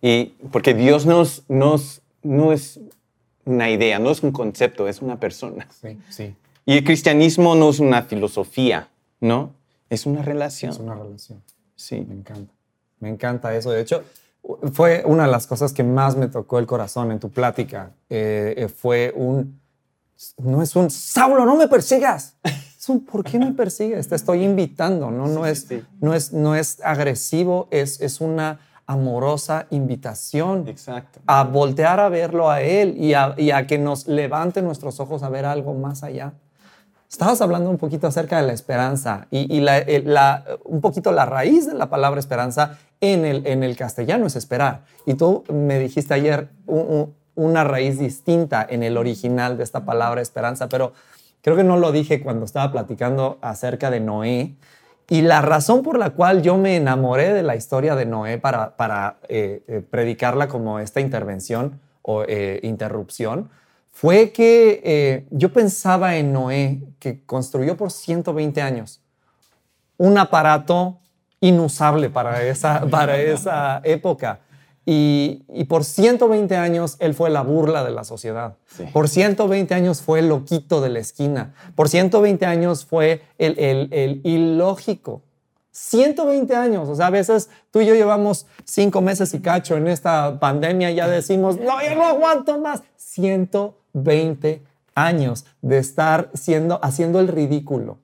Y 0.00 0.34
porque 0.52 0.74
Dios 0.74 1.06
nos, 1.06 1.44
nos, 1.48 2.02
no 2.22 2.52
es 2.52 2.78
una 3.44 3.70
idea, 3.70 3.98
no 3.98 4.10
es 4.10 4.22
un 4.22 4.32
concepto, 4.32 4.88
es 4.88 5.02
una 5.02 5.18
persona. 5.18 5.66
Sí, 5.80 5.98
sí. 6.10 6.34
Y 6.66 6.78
el 6.78 6.84
cristianismo 6.84 7.54
no 7.54 7.70
es 7.70 7.78
una 7.78 8.02
filosofía, 8.02 8.88
¿no? 9.20 9.52
Es 9.90 10.06
una 10.06 10.22
relación. 10.22 10.72
Es 10.72 10.78
una 10.78 10.94
relación. 10.94 11.42
Sí. 11.76 12.04
Me 12.08 12.14
encanta. 12.14 12.52
Me 13.00 13.08
encanta 13.10 13.54
eso. 13.54 13.70
De 13.70 13.80
hecho, 13.80 14.02
fue 14.72 15.02
una 15.06 15.24
de 15.24 15.30
las 15.30 15.46
cosas 15.46 15.72
que 15.72 15.82
más 15.82 16.16
me 16.16 16.28
tocó 16.28 16.58
el 16.58 16.66
corazón 16.66 17.10
en 17.12 17.18
tu 17.18 17.30
plática. 17.30 17.92
Eh, 18.08 18.54
eh, 18.56 18.68
fue 18.68 19.12
un, 19.14 19.60
no 20.38 20.62
es 20.62 20.74
un, 20.76 20.90
Saulo, 20.90 21.44
no 21.44 21.56
me 21.56 21.68
persigas. 21.68 22.36
¿Por 23.10 23.24
qué 23.24 23.38
me 23.38 23.52
persigues? 23.52 24.08
Te 24.08 24.16
estoy 24.16 24.44
invitando, 24.44 25.10
¿no? 25.10 25.26
No, 25.26 25.46
es, 25.46 25.68
no, 26.00 26.14
es, 26.14 26.32
no 26.32 26.54
es 26.54 26.80
agresivo, 26.82 27.68
es, 27.70 28.00
es 28.00 28.20
una 28.20 28.60
amorosa 28.86 29.66
invitación 29.70 30.68
Exacto. 30.68 31.20
a 31.26 31.44
voltear 31.44 32.00
a 32.00 32.08
verlo 32.08 32.50
a 32.50 32.60
Él 32.60 32.96
y 32.98 33.14
a, 33.14 33.34
y 33.36 33.50
a 33.50 33.66
que 33.66 33.78
nos 33.78 34.06
levante 34.06 34.60
nuestros 34.60 35.00
ojos 35.00 35.22
a 35.22 35.28
ver 35.28 35.46
algo 35.46 35.74
más 35.74 36.02
allá. 36.02 36.34
Estabas 37.10 37.40
hablando 37.40 37.70
un 37.70 37.78
poquito 37.78 38.08
acerca 38.08 38.40
de 38.40 38.46
la 38.46 38.52
esperanza 38.52 39.28
y, 39.30 39.60
la, 39.60 40.44
un 40.64 40.80
poquito 40.80 41.12
la 41.12 41.24
raíz 41.24 41.66
de 41.66 41.74
la 41.74 41.88
palabra 41.88 42.18
esperanza 42.18 42.76
en 43.00 43.24
el, 43.24 43.46
en 43.46 43.62
el 43.62 43.76
castellano 43.76 44.26
es 44.26 44.34
esperar. 44.34 44.82
Y 45.06 45.14
tú 45.14 45.44
me 45.48 45.78
dijiste 45.78 46.12
ayer 46.12 46.48
una 47.36 47.62
raíz 47.62 48.00
distinta 48.00 48.66
en 48.68 48.82
el 48.82 48.96
original 48.96 49.56
de 49.56 49.62
esta 49.62 49.84
palabra 49.84 50.22
esperanza, 50.22 50.68
pero 50.68 50.92
creo 51.44 51.56
que 51.56 51.62
no 51.62 51.76
lo 51.76 51.92
dije 51.92 52.22
cuando 52.22 52.46
estaba 52.46 52.72
platicando 52.72 53.38
acerca 53.42 53.90
de 53.90 54.00
Noé. 54.00 54.54
Y 55.10 55.20
la 55.20 55.42
razón 55.42 55.82
por 55.82 55.98
la 55.98 56.10
cual 56.10 56.40
yo 56.40 56.56
me 56.56 56.76
enamoré 56.76 57.34
de 57.34 57.42
la 57.42 57.54
historia 57.54 57.94
de 57.94 58.06
Noé 58.06 58.38
para, 58.38 58.76
para 58.78 59.18
eh, 59.28 59.62
eh, 59.68 59.82
predicarla 59.82 60.48
como 60.48 60.78
esta 60.78 61.02
intervención 61.02 61.80
o 62.00 62.24
eh, 62.26 62.60
interrupción 62.62 63.50
fue 63.90 64.32
que 64.32 65.26
yo 65.30 65.52
pensaba 65.52 66.16
en 66.16 66.32
Noé, 66.32 66.80
que 66.98 67.22
construyó 67.24 67.76
por 67.76 67.92
120 67.92 68.60
años 68.60 69.02
un 69.98 70.18
aparato 70.18 70.98
inusable 71.40 72.08
para 72.08 72.42
esa, 72.42 72.86
para 72.86 73.16
esa 73.20 73.82
época. 73.84 74.40
Y, 74.86 75.64
por 75.68 75.84
120 75.84 76.56
años 76.56 76.96
él 76.98 77.14
fue 77.14 77.30
la 77.30 77.42
burla 77.42 77.84
de 77.84 77.90
la 77.90 78.04
sociedad. 78.04 78.56
Por 78.92 79.08
120 79.08 79.74
años 79.74 80.02
fue 80.02 80.18
el 80.18 80.28
loquito 80.28 80.80
de 80.80 80.90
la 80.90 80.98
esquina. 80.98 81.54
Por 81.74 81.88
120 81.88 82.44
años 82.44 82.84
fue 82.84 83.22
el, 83.38 83.58
el, 83.58 83.88
el 83.92 84.20
ilógico. 84.24 85.22
120 85.70 86.54
años. 86.54 86.88
O 86.88 86.94
sea, 86.94 87.06
a 87.06 87.10
veces 87.10 87.48
tú 87.70 87.80
y 87.80 87.86
yo 87.86 87.94
llevamos 87.94 88.46
cinco 88.64 89.00
meses 89.00 89.32
y 89.34 89.40
cacho 89.40 89.76
en 89.76 89.88
esta 89.88 90.38
pandemia 90.38 90.90
y 90.90 90.96
ya 90.96 91.08
decimos, 91.08 91.58
no, 91.58 91.82
yo 91.82 91.94
no 91.94 92.04
aguanto 92.04 92.60
más. 92.60 92.82
120 92.96 93.84
20 93.94 94.62
años 94.94 95.46
de 95.62 95.78
estar 95.78 96.30
siendo, 96.34 96.84
haciendo 96.84 97.20
el 97.20 97.28
ridículo, 97.28 97.98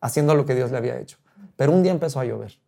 haciendo 0.00 0.34
lo 0.34 0.46
que 0.46 0.54
Dios 0.54 0.70
le 0.70 0.78
había 0.78 0.98
hecho. 0.98 1.18
Pero 1.56 1.72
un 1.72 1.82
día 1.82 1.92
empezó 1.92 2.20
a 2.20 2.24
llover. 2.24 2.58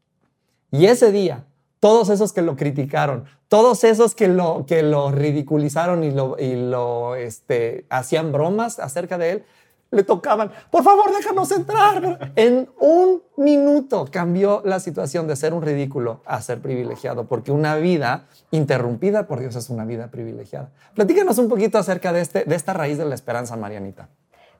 Y 0.70 0.86
ese 0.86 1.10
día, 1.10 1.46
todos 1.84 2.08
esos 2.08 2.32
que 2.32 2.40
lo 2.40 2.56
criticaron, 2.56 3.26
todos 3.48 3.84
esos 3.84 4.14
que 4.14 4.26
lo, 4.26 4.64
que 4.66 4.82
lo 4.82 5.10
ridiculizaron 5.10 6.02
y 6.02 6.12
lo, 6.12 6.34
y 6.38 6.56
lo 6.56 7.14
este, 7.14 7.84
hacían 7.90 8.32
bromas 8.32 8.78
acerca 8.78 9.18
de 9.18 9.32
él, 9.32 9.44
le 9.90 10.02
tocaban, 10.02 10.50
por 10.70 10.82
favor, 10.82 11.14
déjanos 11.14 11.52
entrar. 11.52 12.32
En 12.36 12.70
un 12.80 13.22
minuto 13.36 14.08
cambió 14.10 14.62
la 14.64 14.80
situación 14.80 15.28
de 15.28 15.36
ser 15.36 15.52
un 15.52 15.60
ridículo 15.60 16.22
a 16.24 16.40
ser 16.40 16.62
privilegiado, 16.62 17.26
porque 17.26 17.52
una 17.52 17.76
vida 17.76 18.28
interrumpida 18.50 19.26
por 19.26 19.40
Dios 19.40 19.54
es 19.54 19.68
una 19.68 19.84
vida 19.84 20.06
privilegiada. 20.06 20.70
Platícanos 20.94 21.36
un 21.36 21.50
poquito 21.50 21.76
acerca 21.76 22.14
de, 22.14 22.22
este, 22.22 22.44
de 22.44 22.54
esta 22.54 22.72
raíz 22.72 22.96
de 22.96 23.04
la 23.04 23.14
esperanza, 23.14 23.58
Marianita. 23.58 24.08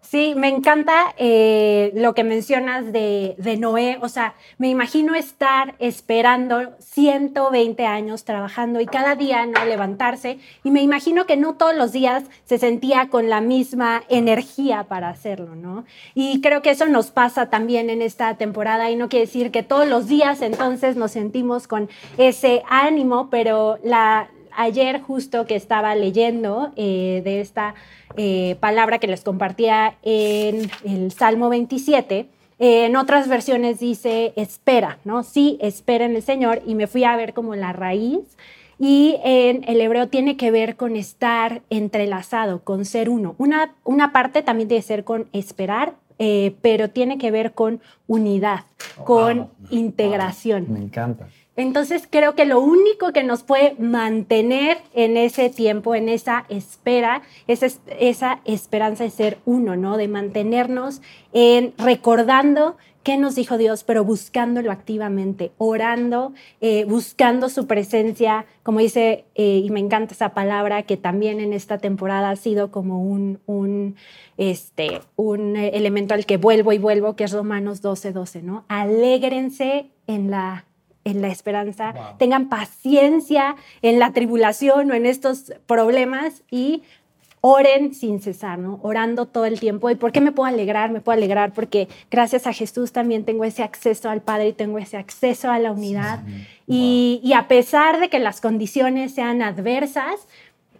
Sí, 0.04 0.34
me 0.36 0.48
encanta 0.48 1.14
eh, 1.16 1.90
lo 1.94 2.14
que 2.14 2.24
mencionas 2.24 2.92
de, 2.92 3.56
Noé. 3.58 3.98
O 4.02 4.08
sea, 4.08 4.34
me 4.58 4.68
imagino 4.68 5.14
estar 5.14 5.74
esperando 5.78 6.74
120 6.78 7.86
años 7.86 8.24
trabajando 8.24 8.80
y 8.80 8.86
cada 8.86 9.16
día 9.16 9.46
no 9.46 9.64
levantarse. 9.64 10.38
Y 10.62 10.70
me 10.70 10.82
imagino 10.82 11.24
que 11.24 11.36
no 11.36 11.54
todos 11.54 11.74
los 11.74 11.92
días 11.92 12.24
se 12.44 12.58
sentía 12.58 13.08
con 13.08 13.30
la 13.30 13.40
misma 13.40 14.04
energía 14.10 14.84
para 14.84 15.08
hacerlo, 15.08 15.56
¿no? 15.56 15.84
Y 16.14 16.42
creo 16.42 16.60
que 16.60 16.70
eso 16.70 16.86
nos 16.86 17.10
pasa 17.10 17.48
también 17.48 17.88
en 17.88 18.02
esta 18.02 18.36
temporada. 18.36 18.90
Y 18.90 18.96
no 18.96 19.08
quiere 19.08 19.24
decir 19.24 19.50
que 19.50 19.62
todos 19.62 19.88
los 19.88 20.06
días 20.06 20.42
entonces 20.42 20.96
nos 20.96 21.12
sentimos 21.12 21.66
con 21.66 21.88
ese 22.18 22.62
ánimo, 22.68 23.30
pero 23.30 23.78
la, 23.82 24.28
ayer 24.56 25.00
justo 25.00 25.46
que 25.46 25.56
estaba 25.56 25.94
leyendo 25.94 26.72
eh, 26.76 27.22
de 27.24 27.40
esta 27.40 27.74
eh, 28.16 28.56
palabra 28.60 28.98
que 28.98 29.06
les 29.06 29.22
compartía 29.22 29.96
en 30.02 30.70
el 30.84 31.12
Salmo 31.12 31.48
27, 31.48 32.28
eh, 32.58 32.86
en 32.86 32.96
otras 32.96 33.28
versiones 33.28 33.80
dice 33.80 34.32
espera, 34.36 34.98
¿no? 35.04 35.22
Sí, 35.22 35.58
espera 35.60 36.04
en 36.04 36.14
el 36.14 36.22
Señor 36.22 36.62
y 36.66 36.74
me 36.74 36.86
fui 36.86 37.04
a 37.04 37.16
ver 37.16 37.34
como 37.34 37.54
la 37.56 37.72
raíz 37.72 38.36
Y 38.78 39.16
en 39.24 39.64
el 39.68 39.80
hebreo 39.80 40.08
tiene 40.08 40.36
que 40.36 40.50
ver 40.50 40.76
con 40.76 40.96
estar 40.96 41.62
entrelazado, 41.70 42.62
con 42.62 42.84
ser 42.84 43.08
uno. 43.08 43.34
Una, 43.38 43.74
una 43.84 44.12
parte 44.12 44.42
también 44.42 44.68
tiene 44.68 44.82
que 44.82 44.86
ser 44.86 45.04
con 45.04 45.28
esperar, 45.32 45.94
eh, 46.18 46.54
pero 46.60 46.90
tiene 46.90 47.18
que 47.18 47.30
ver 47.30 47.54
con 47.54 47.80
unidad, 48.06 48.64
con 49.04 49.48
integración. 49.70 50.66
me 50.72 50.80
encanta. 50.80 51.26
Entonces 51.56 52.08
creo 52.10 52.34
que 52.34 52.46
lo 52.46 52.60
único 52.60 53.12
que 53.12 53.22
nos 53.22 53.42
puede 53.42 53.74
mantener 53.78 54.78
en 54.92 55.16
ese 55.16 55.50
tiempo, 55.50 55.94
en 55.94 56.08
esa 56.08 56.46
espera, 56.48 57.22
es 57.46 57.80
esa 57.98 58.40
esperanza 58.44 59.04
de 59.04 59.10
ser 59.10 59.38
uno, 59.44 59.76
¿no? 59.76 59.96
De 59.96 60.08
mantenernos 60.08 61.00
en 61.32 61.72
recordando 61.78 62.76
qué 63.04 63.18
nos 63.18 63.36
dijo 63.36 63.58
Dios, 63.58 63.84
pero 63.84 64.02
buscándolo 64.02 64.72
activamente, 64.72 65.52
orando, 65.58 66.32
eh, 66.60 66.84
buscando 66.86 67.48
su 67.50 67.66
presencia, 67.66 68.46
como 68.62 68.80
dice, 68.80 69.26
eh, 69.34 69.60
y 69.62 69.70
me 69.70 69.78
encanta 69.78 70.14
esa 70.14 70.30
palabra, 70.30 70.84
que 70.84 70.96
también 70.96 71.38
en 71.38 71.52
esta 71.52 71.78
temporada 71.78 72.30
ha 72.30 72.36
sido 72.36 72.72
como 72.72 73.02
un, 73.02 73.40
un, 73.46 73.94
este, 74.38 75.02
un 75.16 75.54
elemento 75.56 76.14
al 76.14 76.24
que 76.24 76.38
vuelvo 76.38 76.72
y 76.72 76.78
vuelvo, 76.78 77.14
que 77.14 77.24
es 77.24 77.32
Romanos 77.32 77.82
12, 77.82 78.12
12, 78.12 78.42
¿no? 78.42 78.64
Alégrense 78.68 79.90
en 80.06 80.30
la 80.30 80.64
en 81.04 81.22
la 81.22 81.28
esperanza, 81.28 81.94
tengan 82.18 82.48
paciencia 82.48 83.56
en 83.82 83.98
la 83.98 84.12
tribulación 84.12 84.90
o 84.90 84.94
en 84.94 85.06
estos 85.06 85.52
problemas 85.66 86.42
y 86.50 86.82
oren 87.46 87.94
sin 87.94 88.22
cesar, 88.22 88.58
¿no? 88.58 88.80
Orando 88.82 89.26
todo 89.26 89.44
el 89.44 89.60
tiempo. 89.60 89.90
¿Y 89.90 89.96
por 89.96 90.12
qué 90.12 90.22
me 90.22 90.32
puedo 90.32 90.48
alegrar? 90.48 90.90
Me 90.90 91.02
puedo 91.02 91.18
alegrar 91.18 91.52
porque 91.52 91.88
gracias 92.10 92.46
a 92.46 92.54
Jesús 92.54 92.92
también 92.92 93.24
tengo 93.26 93.44
ese 93.44 93.62
acceso 93.62 94.08
al 94.08 94.22
Padre 94.22 94.48
y 94.48 94.52
tengo 94.54 94.78
ese 94.78 94.96
acceso 94.96 95.50
a 95.50 95.58
la 95.58 95.70
unidad. 95.70 96.22
Y, 96.66 97.20
y, 97.22 97.34
a 97.34 97.46
pesar 97.46 98.00
de 98.00 98.08
que 98.08 98.18
las 98.18 98.40
condiciones 98.40 99.14
sean 99.14 99.42
adversas, 99.42 100.26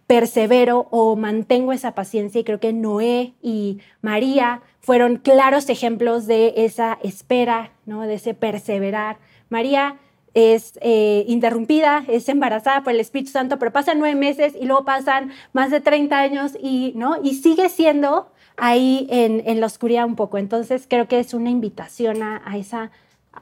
persevero 0.06 0.86
o 0.90 1.16
mantengo 1.16 1.74
esa 1.74 1.94
paciencia 1.94 2.40
y 2.40 2.44
creo 2.44 2.60
que 2.60 2.72
Noé 2.72 3.34
y 3.42 3.80
María 4.00 4.62
fueron 4.80 5.16
claros 5.16 5.68
ejemplos 5.68 6.26
de 6.26 6.54
esa 6.56 6.98
espera, 7.02 7.72
¿no? 7.84 8.06
De 8.06 8.14
ese 8.14 8.32
perseverar. 8.32 9.18
María 9.50 9.96
es 10.34 10.78
eh, 10.80 11.24
interrumpida, 11.28 12.04
es 12.08 12.28
embarazada 12.28 12.82
por 12.82 12.92
el 12.92 13.00
Espíritu 13.00 13.30
Santo, 13.30 13.58
pero 13.58 13.72
pasan 13.72 13.98
nueve 13.98 14.16
meses 14.16 14.54
y 14.60 14.66
luego 14.66 14.84
pasan 14.84 15.30
más 15.52 15.70
de 15.70 15.80
30 15.80 16.18
años 16.18 16.52
y, 16.60 16.92
¿no? 16.96 17.16
y 17.22 17.34
sigue 17.34 17.68
siendo 17.68 18.28
ahí 18.56 19.06
en, 19.10 19.42
en 19.46 19.60
la 19.60 19.66
oscuridad 19.66 20.04
un 20.04 20.16
poco. 20.16 20.38
Entonces 20.38 20.86
creo 20.88 21.06
que 21.06 21.20
es 21.20 21.34
una 21.34 21.50
invitación 21.50 22.22
a, 22.22 22.42
a 22.44 22.56
esa 22.56 22.90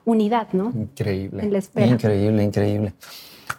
unidad, 0.04 0.48
¿no? 0.52 0.70
Increíble. 0.74 1.44
Increíble, 1.76 2.42
increíble. 2.44 2.92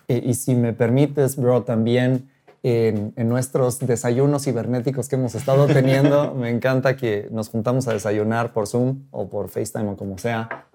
Y, 0.08 0.34
si 0.34 0.56
me 0.56 0.74
permites, 0.74 1.36
bro, 1.38 1.64
también 1.64 2.30
en, 2.62 3.14
en, 3.16 3.30
nuestros 3.30 3.80
desayunos 3.80 4.44
cibernéticos 4.44 5.08
que 5.08 5.16
hemos 5.16 5.36
estado 5.36 5.66
teniendo, 5.68 6.34
me 6.40 6.50
encanta 6.50 6.96
que 6.98 7.28
nos 7.32 7.50
juntamos 7.50 7.88
a 7.88 7.94
desayunar 7.94 8.54
por 8.54 8.68
Zoom 8.68 9.04
o 9.12 9.28
por 9.28 9.50
FaceTime 9.50 9.92
o 9.92 9.98
como 9.98 10.18
sea. 10.18 10.66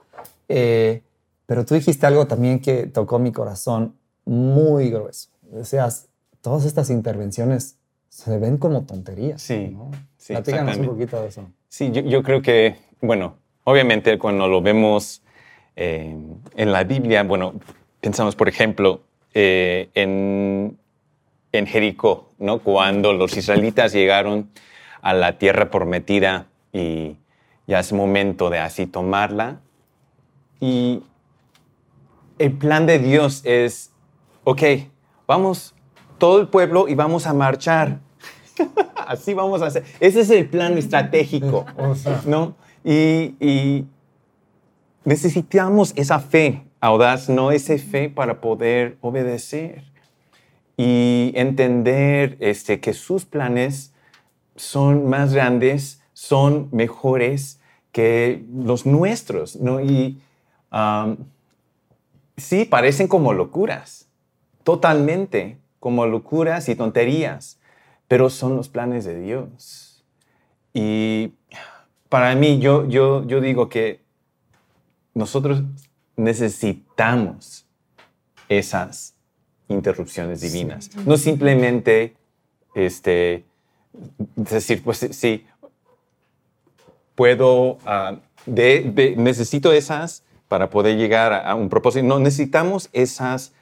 Eh, 0.49 1.03
pero 1.49 1.65
tú 1.65 1.75
dijiste 1.75 2.05
algo 2.05 2.27
también 2.27 2.61
que 2.61 2.87
tocó 2.87 3.19
mi 3.19 3.33
corazón 3.33 3.95
muy 4.27 4.91
grueso. 4.91 5.31
Decías, 5.51 6.11
todas 6.43 6.67
estas 6.67 6.91
intervenciones 6.91 7.79
se 8.11 8.39
ven 8.39 8.59
como 8.59 8.85
tonterías. 8.85 9.41
Sí, 9.41 9.69
¿no? 9.73 9.91
sí 10.19 10.35
Platícanos 10.35 10.77
un 10.77 10.85
poquito 10.85 11.23
de 11.23 11.29
eso. 11.29 11.49
Sí, 11.71 11.91
yo, 11.91 12.23
creo 12.23 12.43
que, 12.43 12.77
bueno, 13.01 13.37
obviamente 13.65 14.19
cuando 14.19 14.47
lo 14.47 14.61
vemos 14.61 15.23
eh, 15.75 16.15
en 16.55 16.71
la 16.71 16.85
Biblia, 16.85 17.23
bueno, 17.23 17.55
pensamos, 18.03 18.37
por 18.37 18.51
ejemplo, 18.51 19.01
eh, 19.33 19.89
en, 19.95 20.77
en 21.53 21.67
Jericó, 21.67 22.29
¿no? 22.37 22.59
Cuando 22.59 23.15
los 23.15 23.35
israelitas 23.39 23.95
llegaron 23.95 24.51
a 25.01 25.15
la 25.15 25.39
tierra 25.39 25.71
prometida 25.71 26.49
y 26.75 27.17
ya 27.67 27.81
es 27.81 27.95
momento 27.95 28.51
de 28.51 28.59
así 28.59 28.87
tomarla. 28.87 29.61
Y 30.61 31.05
el 32.39 32.53
plan 32.53 32.87
de 32.87 32.99
Dios 32.99 33.43
es, 33.45 33.93
ok, 34.45 34.63
vamos 35.27 35.75
todo 36.19 36.41
el 36.41 36.49
pueblo 36.49 36.89
y 36.89 36.95
vamos 36.95 37.27
a 37.27 37.35
marchar. 37.35 38.01
Así 38.97 39.35
vamos 39.35 39.63
a 39.63 39.67
hacer. 39.67 39.85
Ese 40.01 40.21
es 40.21 40.31
el 40.31 40.49
plan 40.49 40.77
estratégico, 40.77 41.65
¿no? 42.27 42.57
Y, 42.85 43.87
necesitamos 45.05 45.95
esa 45.97 46.21
fe 46.21 46.65
audaz, 46.81 47.31
no 47.31 47.51
esa 47.51 47.79
fe 47.79 48.11
para 48.11 48.43
poder 48.43 48.99
obedecer 49.01 49.85
y 50.77 51.33
entender 51.35 52.37
este, 52.41 52.79
que 52.79 52.93
sus 52.93 53.25
planes 53.25 53.95
son 54.55 55.09
más 55.09 55.33
grandes, 55.33 56.03
son 56.13 56.69
mejores 56.73 57.59
que 57.91 58.45
los 58.53 58.85
nuestros, 58.85 59.57
¿no? 59.57 59.81
Y 59.81 60.21
um, 60.71 61.17
sí, 62.39 62.65
parecen 62.65 63.09
como 63.09 63.33
locuras, 63.33 64.09
totalmente 64.65 65.59
como 65.81 66.07
locuras 66.07 66.69
y 66.69 66.75
tonterías, 66.75 67.61
pero 68.09 68.31
son 68.31 68.57
los 68.57 68.69
planes 68.69 69.05
de 69.05 69.21
Dios. 69.21 70.05
Y 70.73 71.35
para 72.09 72.35
mí, 72.35 72.59
yo, 72.59 72.87
yo, 72.89 73.27
yo 73.27 73.41
digo 73.41 73.69
que 73.69 74.01
nosotros 75.15 75.63
necesitamos 76.17 77.67
esas 78.49 79.15
interrupciones 79.69 80.41
divinas. 80.41 80.91
No 81.05 81.17
simplemente 81.17 82.17
este, 82.75 83.45
decir, 84.37 84.83
pues 84.83 85.07
sí, 85.11 85.47
puedo, 87.15 87.79
ah, 87.85 88.17
necesito 88.47 89.73
esas 89.73 90.23
para 90.49 90.71
poder 90.71 90.97
llegar 90.97 91.33
a, 91.33 91.55
un 91.55 91.69
propósito. 91.69 92.07
No, 92.07 92.19
necesitamos 92.19 92.89
esas 92.93 93.53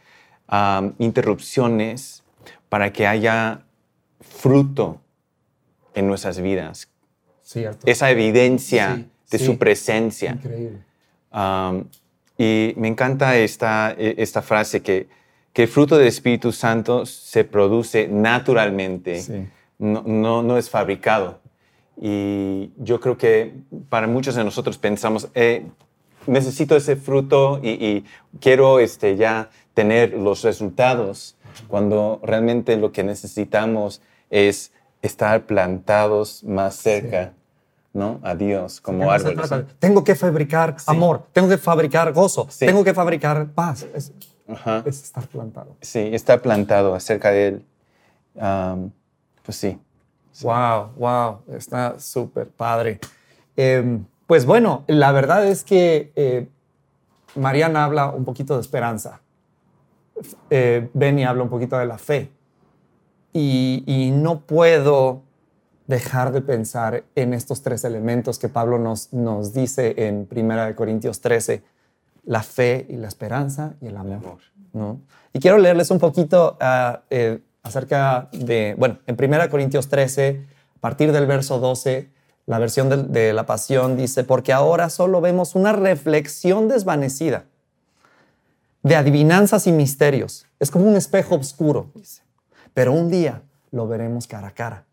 interrupciones 0.99 2.23
para 2.69 2.93
que 2.93 3.07
haya 3.07 3.63
fruto 4.21 5.01
en 5.95 6.07
nuestras 6.07 6.41
vidas. 6.41 6.89
Cierto. 7.43 7.87
Esa 7.87 8.11
evidencia 8.11 9.07
de 9.31 9.39
su 9.39 9.59
presencia. 9.59 10.33
Increíble. 10.33 10.79
y 12.39 12.75
me 12.77 12.89
encanta 12.89 13.37
esta, 13.37 13.95
e, 13.97 14.15
esta 14.19 14.43
frase 14.43 14.83
que, 14.83 15.09
que, 15.53 15.63
el 15.63 15.69
fruto 15.69 15.97
del 15.97 16.09
Espíritu 16.09 16.53
Santo 16.53 17.07
se 17.07 17.45
produce 17.45 18.09
naturalmente, 18.09 19.49
no, 19.79 20.03
no, 20.07 20.43
no, 20.43 20.59
es 20.59 20.71
fabricado. 20.71 21.41
Y 22.01 22.71
yo 22.77 23.01
creo 23.01 23.17
que 23.17 23.55
para 23.89 24.07
muchos 24.07 24.35
de 24.35 24.45
nosotros 24.45 24.77
pensamos, 24.77 25.29
eh, 25.35 25.67
necesito 26.27 26.77
ese 26.77 26.97
fruto 26.97 27.61
y, 27.63 28.05
quiero 28.41 28.79
este, 28.81 29.17
ya 29.17 29.51
tener 29.75 30.13
los 30.15 30.43
resultados, 30.43 31.37
cuando 31.69 32.21
realmente 32.23 32.77
lo 32.77 32.93
que 32.93 33.03
necesitamos 33.03 34.03
es 34.31 34.73
estar 35.03 35.47
plantados 35.47 36.45
más 36.45 36.77
cerca. 36.77 37.33
¿no? 37.93 38.21
a 38.23 38.35
Dios 38.35 38.83
como 38.83 39.11
árboles. 39.11 39.51
Tengo 39.79 40.05
que 40.05 40.15
fabricar 40.15 40.77
amor, 40.87 41.23
tengo 41.33 41.49
que 41.49 41.57
fabricar 41.57 42.13
gozo, 42.13 42.47
tengo 42.59 42.85
que 42.85 42.93
fabricar 42.93 43.47
paz. 43.47 43.87
Es, 43.95 44.13
estar 44.87 45.27
plantado. 45.27 45.77
Sí, 45.81 46.11
estar 46.13 46.43
plantado 46.43 46.95
acerca 46.95 47.31
de 47.31 47.49
Él. 47.49 47.65
pues 49.43 49.57
sí. 49.57 49.79
Wow, 50.43 50.93
wow, 50.97 51.39
está 51.57 51.99
súper 51.99 52.49
padre. 52.49 53.01
Em, 53.57 54.05
pues 54.27 54.45
bueno, 54.47 54.85
la 54.89 55.13
verdad 55.13 55.47
es 55.47 55.65
que 55.65 56.13
eh, 56.17 56.49
Mariana 57.37 57.85
habla 57.85 58.11
un 58.11 58.25
poquito 58.25 58.55
de 58.55 58.61
esperanza. 58.61 59.21
Eh, 60.51 60.89
Benny 60.95 61.25
habla 61.25 61.43
un 61.43 61.51
poquito 61.51 61.79
de 61.79 61.87
la 61.87 61.99
fe. 61.99 62.33
Y, 63.33 64.13
no 64.15 64.41
puedo 64.41 65.23
dejar 65.87 66.33
de 66.33 66.41
pensar 66.41 67.05
en 67.15 67.35
estos 67.35 67.63
tres 67.63 67.85
elementos 67.85 68.39
que 68.39 68.49
Pablo 68.49 68.79
nos, 68.79 69.13
nos 69.13 69.53
dice 69.53 69.95
en 69.99 70.27
1 70.35 70.75
Corintios 70.75 71.21
13, 71.21 71.63
la 72.25 72.43
fe 72.43 72.87
y 72.89 72.97
la 72.97 73.09
esperanza 73.09 73.75
y 73.83 73.89
el 73.89 73.97
amor. 73.99 74.39
¿no? 74.73 75.03
Y 75.35 75.39
quiero 75.39 75.59
leerles 75.59 75.91
un 75.91 75.99
poquito 75.99 76.57
ah, 76.61 77.03
eh, 77.11 77.41
acerca 77.63 78.31
de, 78.33 78.75
bueno, 78.79 79.01
en 79.07 79.17
1 79.23 79.51
Corintios 79.51 79.89
13, 79.89 80.47
a 80.77 80.81
partir 80.81 81.13
del 81.13 81.27
verso 81.27 81.59
12, 81.59 82.09
la 82.47 82.61
versión 82.61 83.13
de, 83.13 83.33
la 83.33 83.45
pasión 83.45 83.97
dice, 83.97 84.23
porque 84.23 84.53
ahora 84.53 84.89
solo 84.89 85.21
vemos 85.21 85.55
una 85.55 85.73
reflexión 85.73 86.69
desvanecida 86.69 87.45
de 88.85 88.95
adivinanzas 88.95 89.67
y 89.67 89.73
misterios. 89.73 90.47
Es 90.61 90.71
como 90.71 90.87
un 90.87 90.97
espejo 90.97 91.35
oscuro, 91.35 91.91
dice. 91.95 92.23
Pero 92.73 92.93
un 92.93 93.11
día 93.11 93.43
lo 93.73 93.89
veremos 93.89 94.29
cara 94.29 94.49
a 94.49 94.53
cara. 94.53 94.85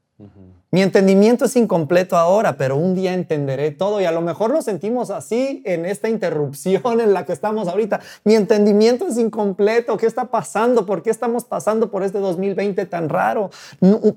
Mi 0.71 0.81
entendimiento 0.81 1.45
es 1.45 1.55
incompleto 1.55 2.17
ahora, 2.17 2.57
pero 2.57 2.75
un 2.77 2.95
día 2.95 3.13
entenderé 3.13 3.69
todo 3.69 4.01
y 4.01 4.05
a 4.05 4.11
lo 4.11 4.21
mejor 4.21 4.49
lo 4.49 4.61
sentimos 4.61 5.11
así 5.11 5.61
en 5.65 5.85
esta 5.85 6.09
interrupción 6.09 6.99
en 7.01 7.13
la 7.13 7.25
que 7.25 7.33
estamos 7.33 7.67
ahorita. 7.67 7.99
Mi 8.23 8.33
entendimiento 8.33 9.07
es 9.07 9.17
incompleto. 9.17 9.97
¿Qué 9.97 10.07
está 10.07 10.31
pasando? 10.31 10.85
¿Por 10.87 11.03
qué 11.03 11.11
estamos 11.11 11.43
pasando 11.43 11.91
por 11.91 12.01
este 12.01 12.17
2020 12.17 12.85
tan 12.87 13.09
raro? 13.09 13.51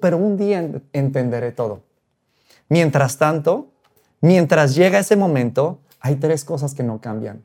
pero 0.01 0.17
un 0.17 0.39
día 0.39 0.67
entenderé 0.95 1.53
todo. 1.53 1.83
Mientras 2.69 3.19
tanto, 3.19 3.73
mientras 4.21 4.75
llega 4.75 4.99
ese 4.99 5.17
momento, 5.17 5.81
hay 6.01 6.17
tres 6.17 6.45
cosas 6.45 6.75
que 6.75 6.83
no 6.83 7.01
cambian. 7.01 7.43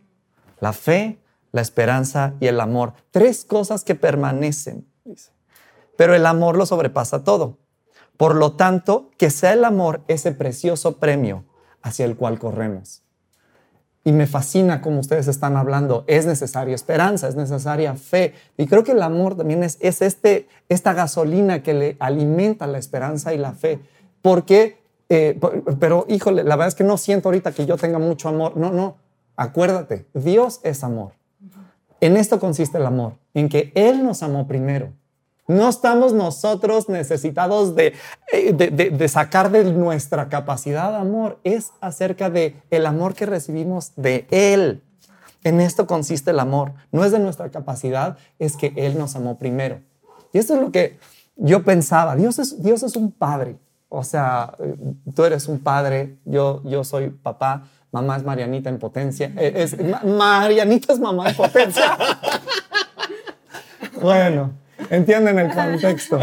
La 0.59 0.73
fe, 0.73 1.19
la 1.51 1.61
esperanza 1.61 2.33
y 2.39 2.47
el 2.47 2.59
amor. 2.59 2.93
Tres 3.11 3.45
cosas 3.45 3.83
que 3.83 3.95
permanecen. 3.95 4.87
Pero 5.97 6.15
el 6.15 6.25
amor 6.25 6.57
lo 6.57 6.65
sobrepasa 6.65 7.23
todo. 7.23 7.57
Por 8.17 8.35
lo 8.35 8.53
tanto, 8.53 9.09
que 9.17 9.29
sea 9.29 9.53
el 9.53 9.65
amor 9.65 10.01
ese 10.07 10.31
precioso 10.31 10.97
premio 10.97 11.43
hacia 11.81 12.05
el 12.05 12.15
cual 12.15 12.39
corremos. 12.39 13.03
Y 14.03 14.11
me 14.11 14.25
fascina 14.25 14.81
como 14.81 14.99
ustedes 14.99 15.27
están 15.27 15.57
hablando. 15.57 16.03
Es 16.07 16.25
necesaria 16.25 16.73
esperanza, 16.73 17.27
es 17.27 17.35
necesaria 17.35 17.95
fe. 17.95 18.33
Y 18.57 18.67
creo 18.67 18.83
que 18.83 18.93
el 18.93 19.01
amor 19.01 19.35
también 19.35 19.63
es, 19.63 19.77
es 19.79 20.01
este, 20.01 20.47
esta 20.69 20.93
gasolina 20.93 21.61
que 21.61 21.73
le 21.73 21.97
alimenta 21.99 22.65
la 22.67 22.79
esperanza 22.79 23.33
y 23.33 23.37
la 23.37 23.53
fe. 23.53 23.79
Porque, 24.21 24.80
eh, 25.13 25.37
pero 25.77 26.05
híjole, 26.07 26.45
la 26.45 26.55
verdad 26.55 26.69
es 26.69 26.75
que 26.75 26.85
no 26.85 26.95
siento 26.95 27.27
ahorita 27.27 27.51
que 27.51 27.65
yo 27.65 27.75
tenga 27.75 27.99
mucho 27.99 28.29
amor. 28.29 28.55
No, 28.55 28.71
no. 28.71 28.95
Acuérdate, 29.35 30.05
Dios 30.13 30.61
es 30.63 30.85
amor. 30.85 31.11
En 31.99 32.15
esto 32.15 32.39
consiste 32.39 32.77
el 32.77 32.85
amor, 32.85 33.15
en 33.33 33.49
que 33.49 33.73
Él 33.75 34.05
nos 34.05 34.23
amó 34.23 34.47
primero. 34.47 34.93
No 35.47 35.67
estamos 35.67 36.13
nosotros 36.13 36.87
necesitados 36.87 37.75
de, 37.75 37.93
eh, 38.31 39.07
sacar 39.09 39.51
de 39.51 39.65
nuestra 39.65 40.29
capacidad 40.29 40.95
amor, 40.95 41.39
es 41.43 41.71
acerca 41.81 42.29
de 42.29 42.55
el 42.69 42.85
amor 42.85 43.13
que 43.13 43.25
recibimos 43.25 43.91
de 43.97 44.27
Él. 44.31 44.81
En 45.43 45.59
esto 45.59 45.87
consiste 45.87 46.31
el 46.31 46.39
amor. 46.39 46.71
No 46.93 47.03
es 47.03 47.11
de 47.11 47.19
nuestra 47.19 47.49
capacidad, 47.49 48.17
es 48.39 48.55
que 48.55 48.71
Él 48.77 48.97
nos 48.97 49.17
amó 49.17 49.37
primero. 49.37 49.81
Y 50.31 50.37
esto 50.37 50.55
es 50.55 50.61
lo 50.61 50.71
que 50.71 50.99
yo 51.35 51.63
pensaba. 51.63 52.15
Dios 52.15 52.39
es, 52.39 52.63
Dios 52.63 52.83
es 52.83 52.95
un 52.95 53.11
padre. 53.11 53.57
O 53.93 54.03
sea, 54.03 54.55
tú 55.13 55.25
eres 55.25 55.47
un 55.47 55.59
padre, 55.59 56.17
yo, 56.23 56.61
yo 56.63 56.83
soy 56.83 57.09
papá, 57.09 57.63
mamá 57.91 58.15
es 58.15 58.23
Marianita 58.23 58.69
en 58.69 58.79
potencia. 58.79 59.31
Eh, 59.35 59.53
es, 59.55 59.77
Marianita 60.05 60.93
es 60.93 60.99
mamá 60.99 61.29
en 61.29 61.35
potencia. 61.35 61.97
bueno, 64.01 64.51
Entienden 64.89 65.39
el 65.39 65.53
contexto. 65.53 66.19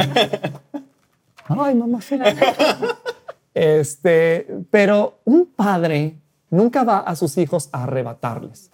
Ay, 1.49 1.75
mamá. 1.75 2.01
Este, 3.55 4.47
pero 4.71 5.21
un 5.25 5.47
padre 5.47 6.19
nunca 6.51 6.85
va 6.85 6.99
a 6.99 7.17
sus 7.17 7.39
hijos 7.39 7.69
a 7.73 7.85
arrebatarles. 7.85 8.71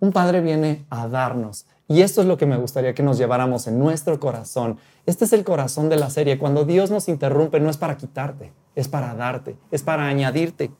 Un 0.00 0.12
padre 0.12 0.40
viene 0.40 0.84
a 0.90 1.08
darnos. 1.08 1.66
Y 1.86 2.00
esto 2.00 2.22
es 2.22 2.26
lo 2.26 2.38
que 2.38 2.46
me 2.46 2.56
gustaría 2.56 2.94
que 2.94 3.02
nos 3.02 3.18
lleváramos 3.18 3.66
en 3.66 3.78
nuestro 3.78 4.18
corazón. 4.18 4.78
Este 5.04 5.26
es 5.26 5.32
el 5.34 5.44
corazón 5.44 5.88
de 5.90 5.96
la 5.96 6.08
serie. 6.08 6.38
Cuando 6.38 6.64
Dios 6.64 6.90
nos 6.90 7.08
interrumpe, 7.08 7.60
no 7.60 7.68
es 7.68 7.76
para 7.76 7.96
quitarte, 7.96 8.52
es 8.74 8.88
para 8.88 9.14
darte, 9.14 9.56
es 9.70 9.82
para 9.82 10.06
añadirte. 10.06 10.70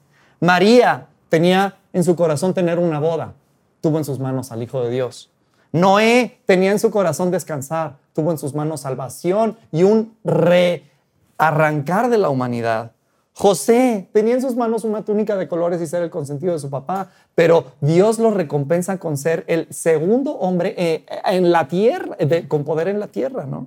María 0.41 1.09
tenía 1.29 1.77
en 1.93 2.05
su 2.05 2.17
corazón 2.17 2.55
tener 2.55 2.79
una 2.79 3.01
boda. 3.01 3.35
Tuvo 3.83 3.99
en 3.99 4.05
sus 4.05 4.19
manos 4.19 4.51
al 4.51 4.63
Hijo 4.63 4.83
de 4.83 4.91
Dios. 4.91 5.31
Noé 5.73 6.41
tenía 6.47 6.71
en 6.71 6.79
su 6.79 6.91
corazón 6.91 7.31
descansar, 7.31 7.97
tuvo 8.15 8.31
en 8.31 8.39
sus 8.39 8.55
manos 8.55 8.83
salvación 8.83 9.59
y 9.73 9.83
un 9.83 10.17
rearrancar 10.25 12.09
de 12.09 12.17
la 12.17 12.31
humanidad. 12.31 12.93
José 13.37 14.09
tenía 14.13 14.35
en 14.35 14.41
sus 14.41 14.55
manos 14.55 14.85
una 14.85 15.05
túnica 15.05 15.37
de 15.37 15.49
colores 15.49 15.81
y 15.81 15.87
ser 15.89 16.03
el 16.03 16.11
consentido 16.11 16.53
de 16.53 16.61
su 16.61 16.71
papá, 16.71 17.11
pero 17.35 17.73
Dios 17.81 18.21
lo 18.21 18.31
recompensa 18.31 18.99
con 18.99 19.17
ser 19.17 19.45
el 19.49 19.67
segundo 19.71 20.39
hombre 20.39 20.75
eh, 20.79 21.05
en 21.27 21.51
la 21.51 21.67
tierra, 21.67 22.17
con 22.47 22.63
poder 22.63 22.87
en 22.87 23.01
la 23.01 23.09
tierra, 23.09 23.45
¿no? 23.45 23.67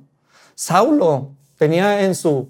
Saulo 0.55 1.31
tenía 1.57 2.05
en 2.05 2.15
su 2.15 2.47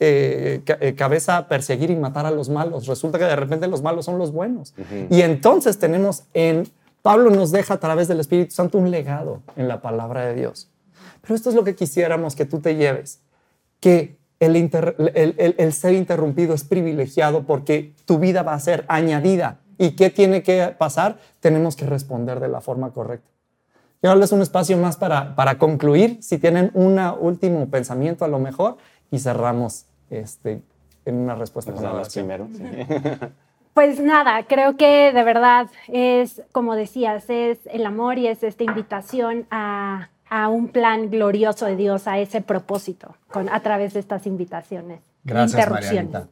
eh, 0.00 0.62
eh, 0.80 0.94
cabeza 0.94 1.46
perseguir 1.46 1.90
y 1.90 1.96
matar 1.96 2.24
a 2.24 2.30
los 2.30 2.48
malos. 2.48 2.86
Resulta 2.86 3.18
que 3.18 3.24
de 3.24 3.36
repente 3.36 3.66
los 3.66 3.82
malos 3.82 4.06
son 4.06 4.18
los 4.18 4.32
buenos. 4.32 4.74
Y 5.10 5.20
entonces 5.20 5.78
tenemos 5.78 6.24
en 6.32 6.68
Pablo 7.02 7.30
nos 7.30 7.52
deja 7.52 7.74
a 7.74 7.78
través 7.78 8.08
del 8.08 8.18
Espíritu 8.18 8.52
Santo 8.52 8.78
un 8.78 8.90
legado 8.90 9.40
en 9.54 9.68
la 9.68 9.80
palabra 9.80 10.26
de 10.26 10.34
Dios. 10.34 10.68
Pero 11.20 11.36
esto 11.36 11.50
es 11.50 11.54
lo 11.54 11.62
que 11.62 11.76
quisiéramos 11.76 12.34
que 12.34 12.46
tú 12.46 12.58
te 12.58 12.74
lleves, 12.74 13.20
que 13.78 14.16
el, 14.40 15.54
el, 15.58 15.72
ser 15.72 15.94
interrumpido 15.94 16.54
es 16.54 16.64
privilegiado 16.64 17.44
porque 17.44 17.92
tu 18.04 18.18
vida 18.18 18.42
va 18.42 18.54
a 18.54 18.60
ser 18.60 18.84
añadida. 18.88 19.60
¿Y 19.78 19.92
qué 19.92 20.10
tiene 20.10 20.42
que 20.42 20.74
pasar? 20.78 21.18
Tenemos 21.40 21.76
que 21.76 21.86
responder 21.86 22.40
de 22.40 22.48
la 22.48 22.60
forma 22.60 22.90
correcta. 22.90 23.30
Quiero 24.00 24.14
darles 24.14 24.32
un 24.32 24.42
espacio 24.42 24.76
más 24.78 24.96
para, 24.96 25.34
para 25.34 25.58
concluir, 25.58 26.18
si 26.22 26.38
tienen 26.38 26.70
un 26.74 26.98
último 27.20 27.68
pensamiento 27.68 28.24
a 28.24 28.28
lo 28.28 28.38
mejor, 28.38 28.76
y 29.10 29.18
cerramos 29.18 29.86
este, 30.10 30.62
en 31.04 31.16
una 31.16 31.34
respuesta. 31.34 31.72
Pues 31.72 32.12
primero. 32.12 32.48
Pues 33.76 34.00
nada, 34.00 34.42
creo 34.44 34.78
que 34.78 35.12
de 35.12 35.22
verdad 35.22 35.66
es, 35.88 36.40
como 36.50 36.76
decías, 36.76 37.28
es 37.28 37.58
el 37.66 37.84
amor 37.84 38.16
y 38.16 38.26
es 38.26 38.42
esta 38.42 38.64
invitación 38.64 39.46
a, 39.50 40.08
un 40.30 40.68
plan 40.68 41.10
glorioso 41.10 41.66
de 41.66 41.76
Dios, 41.76 42.06
a 42.06 42.18
ese 42.18 42.40
propósito, 42.40 43.14
con, 43.30 43.48
a 43.48 43.60
través 43.60 43.94
de 43.94 44.00
estas 44.00 44.26
invitaciones. 44.26 45.00
Gracias, 45.24 45.70
Marianita. 45.70 46.28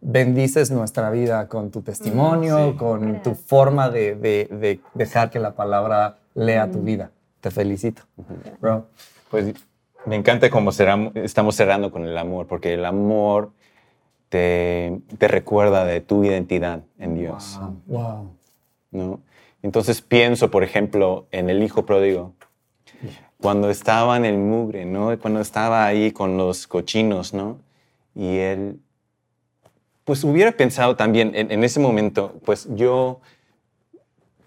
Bendices 0.00 0.70
nuestra 0.70 1.10
vida 1.10 1.46
con 1.48 1.70
tu 1.70 1.82
testimonio, 1.82 2.76
con 2.76 3.22
tu 3.22 3.34
forma 3.34 3.88
de, 3.88 4.80
dejar 4.94 5.30
que 5.30 5.38
la 5.38 5.54
palabra 5.54 6.18
lea 6.34 6.70
tu 6.70 6.80
vida. 6.80 7.12
Te 7.40 7.50
felicito. 7.50 8.02
Bro. 8.60 8.86
Pues 9.30 9.54
me 10.04 10.16
encanta 10.16 10.50
cómo 10.50 10.70
estamos 11.14 11.54
cerrando 11.54 11.92
con 11.92 12.04
el 12.04 12.18
amor, 12.18 12.46
porque 12.48 12.74
el 12.74 12.84
amor 12.84 13.52
te, 14.28 15.00
recuerda 15.20 15.84
de 15.84 16.00
tu 16.00 16.24
identidad 16.24 16.82
en 16.98 17.14
Dios. 17.14 17.60
Wow. 17.86 18.34
¿no? 18.90 19.20
Entonces 19.62 20.02
pienso, 20.02 20.50
por 20.50 20.64
ejemplo, 20.64 21.26
en 21.30 21.48
el 21.48 21.62
hijo 21.62 21.86
pródigo. 21.86 22.34
Cuando 23.40 23.70
estaba 23.70 24.16
en 24.16 24.24
el 24.24 24.38
mugre, 24.38 24.84
¿no? 24.84 25.16
Cuando 25.18 25.40
estaba 25.40 25.86
ahí 25.86 26.12
con 26.12 26.36
los 26.36 26.66
cochinos, 26.66 27.34
¿no? 27.34 27.58
Y 28.14 28.36
él, 28.38 28.80
pues 30.04 30.22
hubiera 30.24 30.52
pensado 30.52 30.96
también 30.96 31.32
en, 31.34 31.64
ese 31.64 31.80
momento, 31.80 32.34
pues 32.44 32.68
yo 32.74 33.20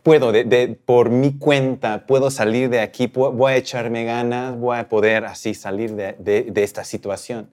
puedo, 0.04 0.32
de, 0.32 0.80
por 0.86 1.10
mi 1.10 1.38
cuenta, 1.38 2.06
puedo 2.06 2.32
salir 2.32 2.70
de 2.70 2.80
aquí, 2.80 3.08
voy 3.08 3.54
a 3.54 3.56
echarme 3.58 4.06
ganas, 4.06 4.58
voy 4.58 4.78
a 4.78 4.88
poder 4.88 5.26
así 5.26 5.54
salir 5.54 5.96
de, 5.96 6.14
de 6.14 6.64
esta 6.64 6.84
situación. 6.84 7.50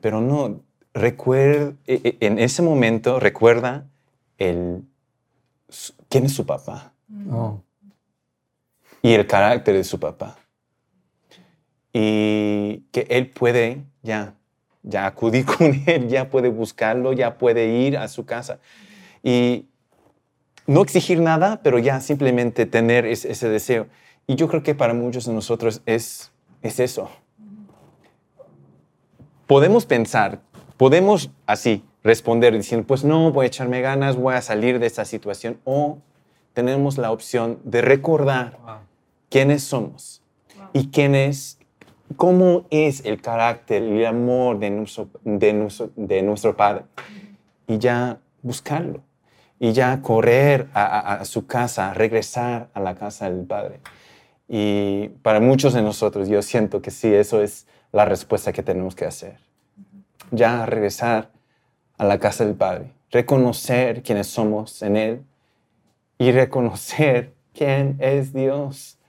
Pero 0.00 0.20
no, 0.20 0.60
recuerda, 0.94 1.72
e, 1.86 2.16
e, 2.20 2.26
en 2.26 2.38
ese 2.38 2.62
momento 2.62 3.18
recuerda 3.18 3.86
el, 4.38 4.82
quién 6.08 6.24
es 6.24 6.34
su 6.34 6.46
papá 6.46 6.92
oh. 7.30 7.60
Y 9.04 9.12
el 9.12 9.26
carácter 9.26 9.76
de 9.76 9.84
su 9.84 10.00
papá. 10.00 10.36
Y 11.92 12.84
que 12.90 13.06
él 13.10 13.30
puede 13.30 13.84
ya, 14.02 14.34
ya 14.82 15.06
acudir 15.06 15.44
con 15.58 15.82
él, 15.86 16.08
ya 16.08 16.28
puede 16.28 16.48
buscarlo, 16.48 17.12
ya 17.12 17.38
puede 17.38 17.68
ir 17.68 17.96
a 17.96 18.08
su 18.08 18.24
casa. 18.24 18.58
Y 19.22 19.68
no 20.66 20.82
exigir 20.82 21.20
nada, 21.20 21.60
pero 21.62 21.78
ya 21.78 22.00
simplemente 22.00 22.66
tener 22.66 23.06
ese, 23.06 23.30
ese 23.30 23.48
deseo. 23.48 23.86
Y 24.26 24.34
yo 24.34 24.48
creo 24.48 24.62
que 24.62 24.74
para 24.74 24.94
muchos 24.94 25.26
de 25.26 25.34
nosotros 25.34 25.82
es, 25.86 26.32
es 26.62 26.80
eso. 26.80 27.10
Podemos 29.46 29.86
pensar 29.86 30.40
Podemos 30.76 31.30
así 31.46 31.84
responder 32.02 32.52
diciendo, 32.52 32.86
pues 32.86 33.04
no, 33.04 33.30
voy 33.30 33.44
a 33.44 33.46
echarme 33.46 33.80
ganas, 33.80 34.16
voy 34.16 34.34
a 34.34 34.42
salir 34.42 34.80
de 34.80 34.86
esta 34.86 35.04
situación. 35.04 35.60
O 35.64 35.98
tenemos 36.52 36.98
la 36.98 37.12
opción 37.12 37.60
de 37.64 37.80
recordar 37.80 38.58
quiénes 39.34 39.64
somos 39.64 40.22
y 40.72 40.90
quién 40.90 41.16
es, 41.16 41.58
cómo 42.14 42.66
es 42.70 43.04
el 43.04 43.20
carácter 43.20 43.82
y 43.82 43.98
el 43.98 44.06
amor 44.06 44.60
de 44.60 44.70
nuestro, 44.70 45.08
de 45.24 45.68
de 45.96 46.22
nuestro 46.22 46.56
Padre. 46.56 46.84
Y 47.66 47.78
ya 47.78 48.20
buscarlo. 48.42 49.02
Y 49.58 49.72
ya 49.72 50.00
correr 50.02 50.68
a, 50.72 51.14
a 51.14 51.24
su 51.24 51.48
casa, 51.48 51.92
regresar 51.94 52.68
a 52.74 52.78
la 52.78 52.94
casa 52.94 53.28
del 53.28 53.44
Padre. 53.44 53.80
Y 54.48 55.08
para 55.22 55.40
muchos 55.40 55.74
de 55.74 55.82
nosotros, 55.82 56.28
yo 56.28 56.40
siento 56.40 56.80
que 56.80 56.92
sí, 56.92 57.12
eso 57.12 57.42
es 57.42 57.66
la 57.90 58.04
respuesta 58.04 58.52
que 58.52 58.62
tenemos 58.62 58.94
que 58.94 59.04
hacer. 59.04 59.38
Ya 60.30 60.64
regresar 60.64 61.32
a 61.98 62.04
la 62.04 62.20
casa 62.20 62.44
del 62.44 62.54
Padre, 62.54 62.92
reconocer 63.10 64.04
quiénes 64.04 64.28
somos 64.28 64.80
en 64.82 64.96
Él 64.96 65.24
y 66.18 66.30
reconocer 66.30 67.34
quién 67.52 67.96
es 67.98 68.32
Dios, 68.32 69.00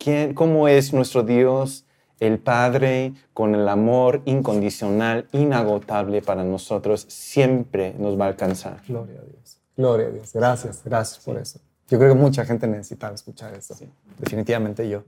quién, 0.00 0.34
cómo 0.34 0.66
es 0.66 0.92
nuestro 0.92 1.22
Dios 1.22 1.84
el 2.20 2.38
Padre, 2.38 3.14
con 3.32 3.54
el 3.54 3.66
amor 3.68 4.20
incondicional, 4.26 5.26
inagotable 5.32 6.20
para 6.20 6.44
nosotros, 6.44 7.06
siempre 7.08 7.94
nos 7.98 8.20
va 8.20 8.26
a 8.26 8.28
alcanzar. 8.28 8.82
Gloria 8.86 9.20
a 9.20 9.24
Dios. 9.24 9.58
Gloria 9.76 10.06
a 10.08 10.10
Dios. 10.10 10.32
Gracias, 10.34 10.82
gracias 10.84 11.24
por 11.24 11.38
eso. 11.38 11.60
Yo 11.88 11.98
creo 11.98 12.12
que 12.12 12.20
mucha 12.20 12.44
gente 12.44 12.66
necesitaba 12.66 13.14
escuchar 13.14 13.54
eso. 13.54 13.74
Definitivamente 14.18 14.88
yo. 14.88 15.04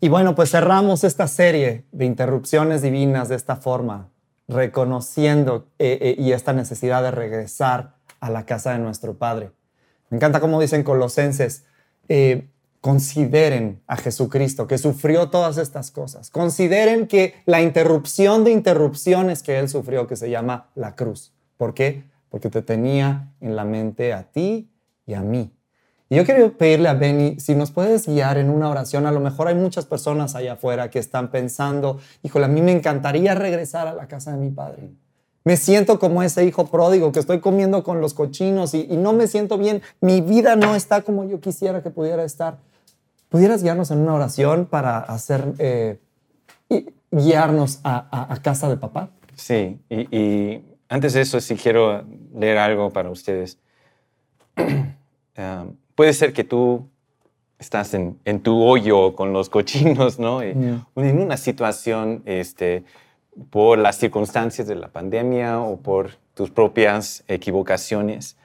Y 0.00 0.08
bueno, 0.08 0.34
pues 0.34 0.50
cerramos 0.50 1.02
esta 1.04 1.26
serie 1.26 1.84
de 1.90 2.04
interrupciones 2.04 2.82
divinas 2.82 3.28
de 3.28 3.34
esta 3.34 3.56
forma, 3.56 4.08
reconociendo 4.46 5.66
eh, 5.78 5.98
eh, 6.00 6.16
y 6.18 6.32
esta 6.32 6.52
necesidad 6.52 7.02
de 7.02 7.10
regresar 7.10 7.96
a 8.20 8.30
la 8.30 8.46
casa 8.46 8.72
de 8.72 8.78
nuestro 8.78 9.18
Padre. 9.18 9.50
Me 10.08 10.18
encanta 10.18 10.38
cómo 10.38 10.60
dicen 10.60 10.84
Colosenses, 10.84 11.64
eh, 12.08 12.48
consideren 12.86 13.82
a 13.88 13.96
Jesucristo 13.96 14.68
que 14.68 14.78
sufrió 14.78 15.28
todas 15.28 15.58
estas 15.58 15.90
cosas. 15.90 16.30
Consideren 16.30 17.08
que 17.08 17.34
la 17.44 17.60
interrupción 17.60 18.44
de 18.44 18.52
interrupciones 18.52 19.42
que 19.42 19.58
Él 19.58 19.68
sufrió, 19.68 20.06
que 20.06 20.14
se 20.14 20.30
llama 20.30 20.70
la 20.76 20.94
cruz. 20.94 21.32
¿Por 21.56 21.74
qué? 21.74 22.04
Porque 22.28 22.48
te 22.48 22.62
tenía 22.62 23.32
en 23.40 23.56
la 23.56 23.64
mente 23.64 24.12
a 24.12 24.22
ti 24.30 24.70
y 25.04 25.14
a 25.14 25.20
mí. 25.20 25.52
Y 26.08 26.14
yo 26.14 26.24
quiero 26.24 26.56
pedirle 26.56 26.88
a 26.88 26.94
Benny 26.94 27.40
si 27.40 27.56
nos 27.56 27.72
puedes 27.72 28.06
guiar 28.06 28.38
en 28.38 28.50
una 28.50 28.70
oración. 28.70 29.04
A 29.06 29.10
lo 29.10 29.18
mejor 29.18 29.48
hay 29.48 29.56
muchas 29.56 29.84
personas 29.84 30.36
allá 30.36 30.52
afuera 30.52 30.88
que 30.88 31.00
están 31.00 31.32
pensando, 31.32 31.98
híjole, 32.22 32.44
a 32.44 32.48
mí 32.48 32.62
me 32.62 32.70
encantaría 32.70 33.34
regresar 33.34 33.88
a 33.88 33.94
la 33.94 34.06
casa 34.06 34.30
de 34.30 34.36
mi 34.36 34.50
padre. 34.50 34.92
Me 35.42 35.56
siento 35.56 35.98
como 35.98 36.22
ese 36.22 36.44
hijo 36.44 36.66
pródigo 36.66 37.10
que 37.10 37.18
estoy 37.18 37.40
comiendo 37.40 37.82
con 37.82 38.00
los 38.00 38.14
cochinos 38.14 38.74
y, 38.74 38.84
no 38.96 39.12
me 39.12 39.26
siento 39.26 39.58
bien. 39.58 39.82
Mi 40.00 40.20
vida 40.20 40.54
no 40.54 40.76
está 40.76 41.02
como 41.02 41.24
yo 41.24 41.40
quisiera 41.40 41.82
que 41.82 41.90
pudiera 41.90 42.22
estar. 42.22 42.58
¿Pudieras 43.36 43.62
guiarnos 43.62 43.90
en 43.90 43.98
una 43.98 44.14
oración 44.14 44.64
para 44.64 44.98
hacer, 44.98 45.52
eh, 45.58 45.98
guiarnos 47.10 47.80
a, 47.84 48.38
casa 48.40 48.66
de 48.70 48.78
papá? 48.78 49.10
Sí, 49.34 49.78
y, 49.90 50.62
antes 50.88 51.12
de 51.12 51.20
eso 51.20 51.38
sí 51.42 51.54
quiero 51.54 52.02
leer 52.34 52.56
algo 52.56 52.88
para 52.88 53.10
ustedes. 53.10 53.58
Um, 54.56 55.74
puede 55.94 56.14
ser 56.14 56.32
que 56.32 56.44
tú 56.44 56.88
estás 57.58 57.92
en, 57.92 58.40
tu 58.42 58.62
hoyo 58.62 59.14
con 59.14 59.34
los 59.34 59.50
cochinos, 59.50 60.18
¿no? 60.18 60.40
En 60.40 60.86
una 60.96 61.36
situación, 61.36 62.22
este, 62.24 62.84
por 63.50 63.78
las 63.78 63.98
circunstancias 63.98 64.66
de 64.66 64.76
la 64.76 64.88
pandemia 64.88 65.60
o 65.60 65.76
por 65.76 66.12
tus 66.32 66.50
propias 66.50 67.22
equivocaciones. 67.28 68.38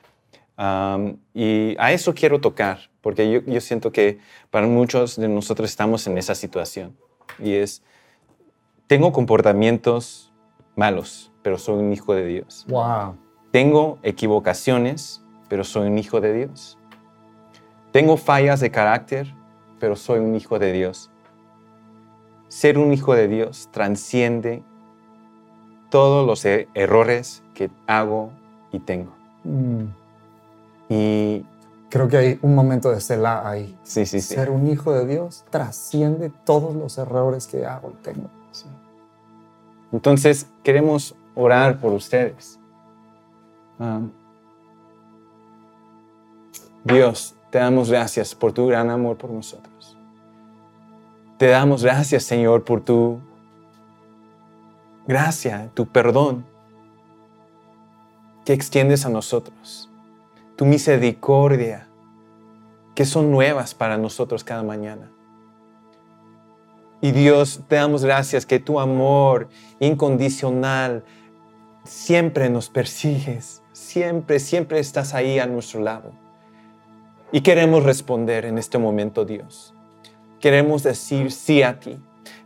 Um, 0.58 1.18
y 1.34 1.76
a 1.80 1.92
eso 1.92 2.14
quiero 2.14 2.40
tocar, 2.40 2.90
porque 3.02 3.44
yo, 3.46 3.62
siento 3.62 3.92
que 3.92 4.20
para 4.50 4.68
muchos 4.68 5.16
de 5.16 5.28
nosotros 5.28 5.70
estamos 5.70 6.06
en 6.08 6.18
esa 6.18 6.36
situación. 6.36 6.96
Y 7.40 7.54
es, 7.54 7.82
tengo 8.88 9.12
comportamientos 9.12 10.32
malos, 10.76 11.32
pero 11.42 11.58
soy 11.58 11.76
un 11.76 11.94
hijo 11.94 12.14
de 12.14 12.26
Dios. 12.26 12.66
Wow. 12.68 13.18
Tengo 13.52 14.00
equivocaciones, 14.04 15.24
pero 15.50 15.64
soy 15.64 15.88
un 15.88 15.98
hijo 15.98 16.22
de 16.22 16.34
Dios. 16.34 16.78
Tengo 17.92 18.18
fallas 18.18 18.60
de 18.60 18.72
carácter, 18.72 19.34
pero 19.80 19.96
soy 19.96 20.20
un 20.20 20.36
hijo 20.36 20.60
de 20.60 20.72
Dios. 20.72 21.10
Ser 22.48 22.78
un 22.78 22.94
hijo 22.94 23.16
de 23.16 23.28
Dios 23.28 23.70
transciende 23.72 24.64
todos 25.90 26.26
los 26.26 26.46
e-, 26.46 26.68
errores 26.74 27.44
que 27.54 27.70
hago 27.88 28.32
y 28.72 28.80
tengo. 28.80 29.14
Mm. 29.44 30.01
Y 30.92 31.46
Creo 31.92 32.08
que 32.08 32.16
hay 32.16 32.40
un 32.42 32.56
momento 32.56 32.90
de 32.90 33.02
celar 33.02 33.46
ahí. 33.46 33.78
Sí, 33.84 34.06
sí, 34.06 34.22
sí. 34.22 34.36
Ser 34.36 34.50
un 34.50 34.66
hijo 34.68 34.94
de 34.94 35.06
Dios 35.06 35.44
trasciende 35.50 36.32
todos 36.46 36.74
los 36.74 36.98
errores 36.98 37.48
que 37.48 37.66
hago 37.66 37.92
y 37.92 38.02
tengo. 38.02 38.30
Entonces, 39.92 40.48
queremos 40.64 41.14
orar 41.36 41.82
por 41.82 41.92
ustedes. 41.92 42.58
Dios, 46.86 47.36
te 47.50 47.58
damos 47.60 47.92
gracias 47.92 48.34
por 48.34 48.54
tu 48.54 48.68
gran 48.68 48.90
amor 48.90 49.18
por 49.18 49.30
nosotros. 49.30 49.98
Te 51.38 51.48
damos 51.48 51.84
gracias, 51.84 52.24
Señor, 52.24 52.64
por 52.64 52.80
tu 52.80 53.20
gracia, 55.06 55.70
tu 55.74 55.86
perdón 55.88 56.46
que 58.46 58.54
extiendes 58.54 59.06
a 59.06 59.10
nosotros 59.10 59.91
tu 60.56 60.66
misericordia, 60.66 61.88
que 62.96 63.06
son 63.06 63.32
nuevas 63.32 63.74
para 63.74 63.98
nosotros 63.98 64.44
cada 64.44 64.64
mañana. 64.64 65.12
Y 67.02 67.12
Dios, 67.12 67.62
te 67.68 67.78
damos 67.78 68.06
gracias 68.06 68.46
que 68.46 68.60
tu 68.60 68.80
amor 68.80 69.50
incondicional 69.80 71.04
siempre 71.84 72.50
nos 72.50 72.70
persigues, 72.70 73.64
siempre, 73.72 74.40
siempre 74.40 74.80
estás 74.80 75.14
ahí 75.16 75.40
a 75.40 75.48
nuestro 75.48 75.82
lado. 75.82 76.12
Y 77.32 77.42
queremos 77.42 77.84
responder 77.84 78.46
en 78.46 78.58
este 78.58 78.78
momento, 78.78 79.26
Dios. 79.26 79.74
Queremos 80.40 80.84
decir 80.84 81.32
sí 81.32 81.64
a 81.64 81.80
ti. 81.80 81.98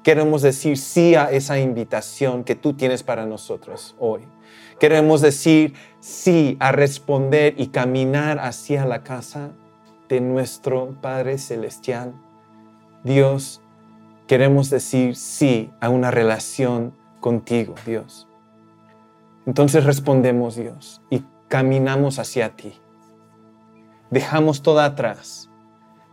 Queremos 0.03 0.41
decir 0.41 0.77
sí 0.77 1.15
a 1.15 1.31
esa 1.31 1.59
invitación 1.59 2.43
que 2.43 2.55
tú 2.55 2.73
tienes 2.73 3.03
para 3.03 3.25
nosotros 3.25 3.95
hoy. 3.99 4.21
Queremos 4.79 5.21
decir 5.21 5.73
sí 6.01 6.57
a 6.59 6.73
responder 6.73 7.55
y 7.57 7.67
caminar 7.67 8.39
hacia 8.39 8.85
la 8.85 9.03
casa 9.03 9.51
de 10.09 10.19
nuestro 10.19 10.95
Padre 11.01 11.37
Celestial. 11.37 12.13
Dios, 13.03 13.61
queremos 14.27 14.69
decir 14.69 15.15
sí 15.15 15.71
a 15.79 15.87
una 15.87 16.11
relación 16.11 16.93
contigo, 17.21 17.75
Dios. 17.85 18.27
Entonces 19.45 19.85
respondemos, 19.85 20.55
Dios, 20.55 21.01
y 21.09 21.23
caminamos 21.47 22.19
hacia 22.19 22.49
ti. 22.55 22.73
Dejamos 24.11 24.61
todo 24.61 24.81
atrás. 24.81 25.49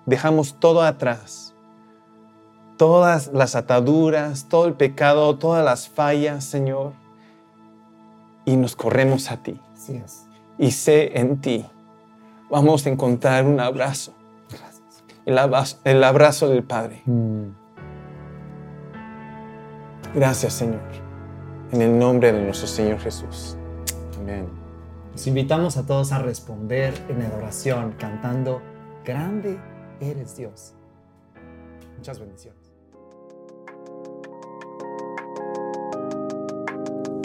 Dejamos 0.06 0.60
todo 0.60 0.82
atrás. 0.82 1.54
Todas 2.76 3.32
las 3.32 3.56
ataduras, 3.56 4.48
todo 4.48 4.66
el 4.66 4.74
pecado, 4.74 5.36
todas 5.36 5.64
las 5.64 5.88
fallas, 5.88 6.44
Señor 6.44 7.01
y 8.44 8.56
nos 8.56 8.76
corremos 8.76 9.30
a 9.30 9.42
ti. 9.42 9.60
Y 10.58 10.70
sé 10.70 11.18
en 11.18 11.40
ti. 11.40 11.66
Vamos 12.50 12.86
a 12.86 12.90
encontrar 12.90 13.46
un 13.46 13.60
abrazo. 13.60 14.14
El 15.24 15.38
abrazo, 15.38 15.78
el 15.84 16.02
abrazo 16.02 16.48
del 16.48 16.64
Padre. 16.64 17.02
Mm. 17.06 17.48
Gracias, 20.14 20.52
Señor. 20.54 20.82
En 21.70 21.80
el 21.80 21.98
nombre 21.98 22.32
de 22.32 22.42
nuestro 22.44 22.66
Señor 22.66 22.98
Jesús. 22.98 23.56
Amén. 24.18 24.46
Los 25.12 25.26
invitamos 25.26 25.76
a 25.76 25.86
todos 25.86 26.12
a 26.12 26.18
responder 26.18 26.94
en 27.08 27.22
adoración, 27.22 27.94
cantando, 27.98 28.60
Grande 29.04 29.58
eres 30.00 30.36
Dios. 30.36 30.74
Muchas 31.96 32.18
bendiciones. 32.20 32.61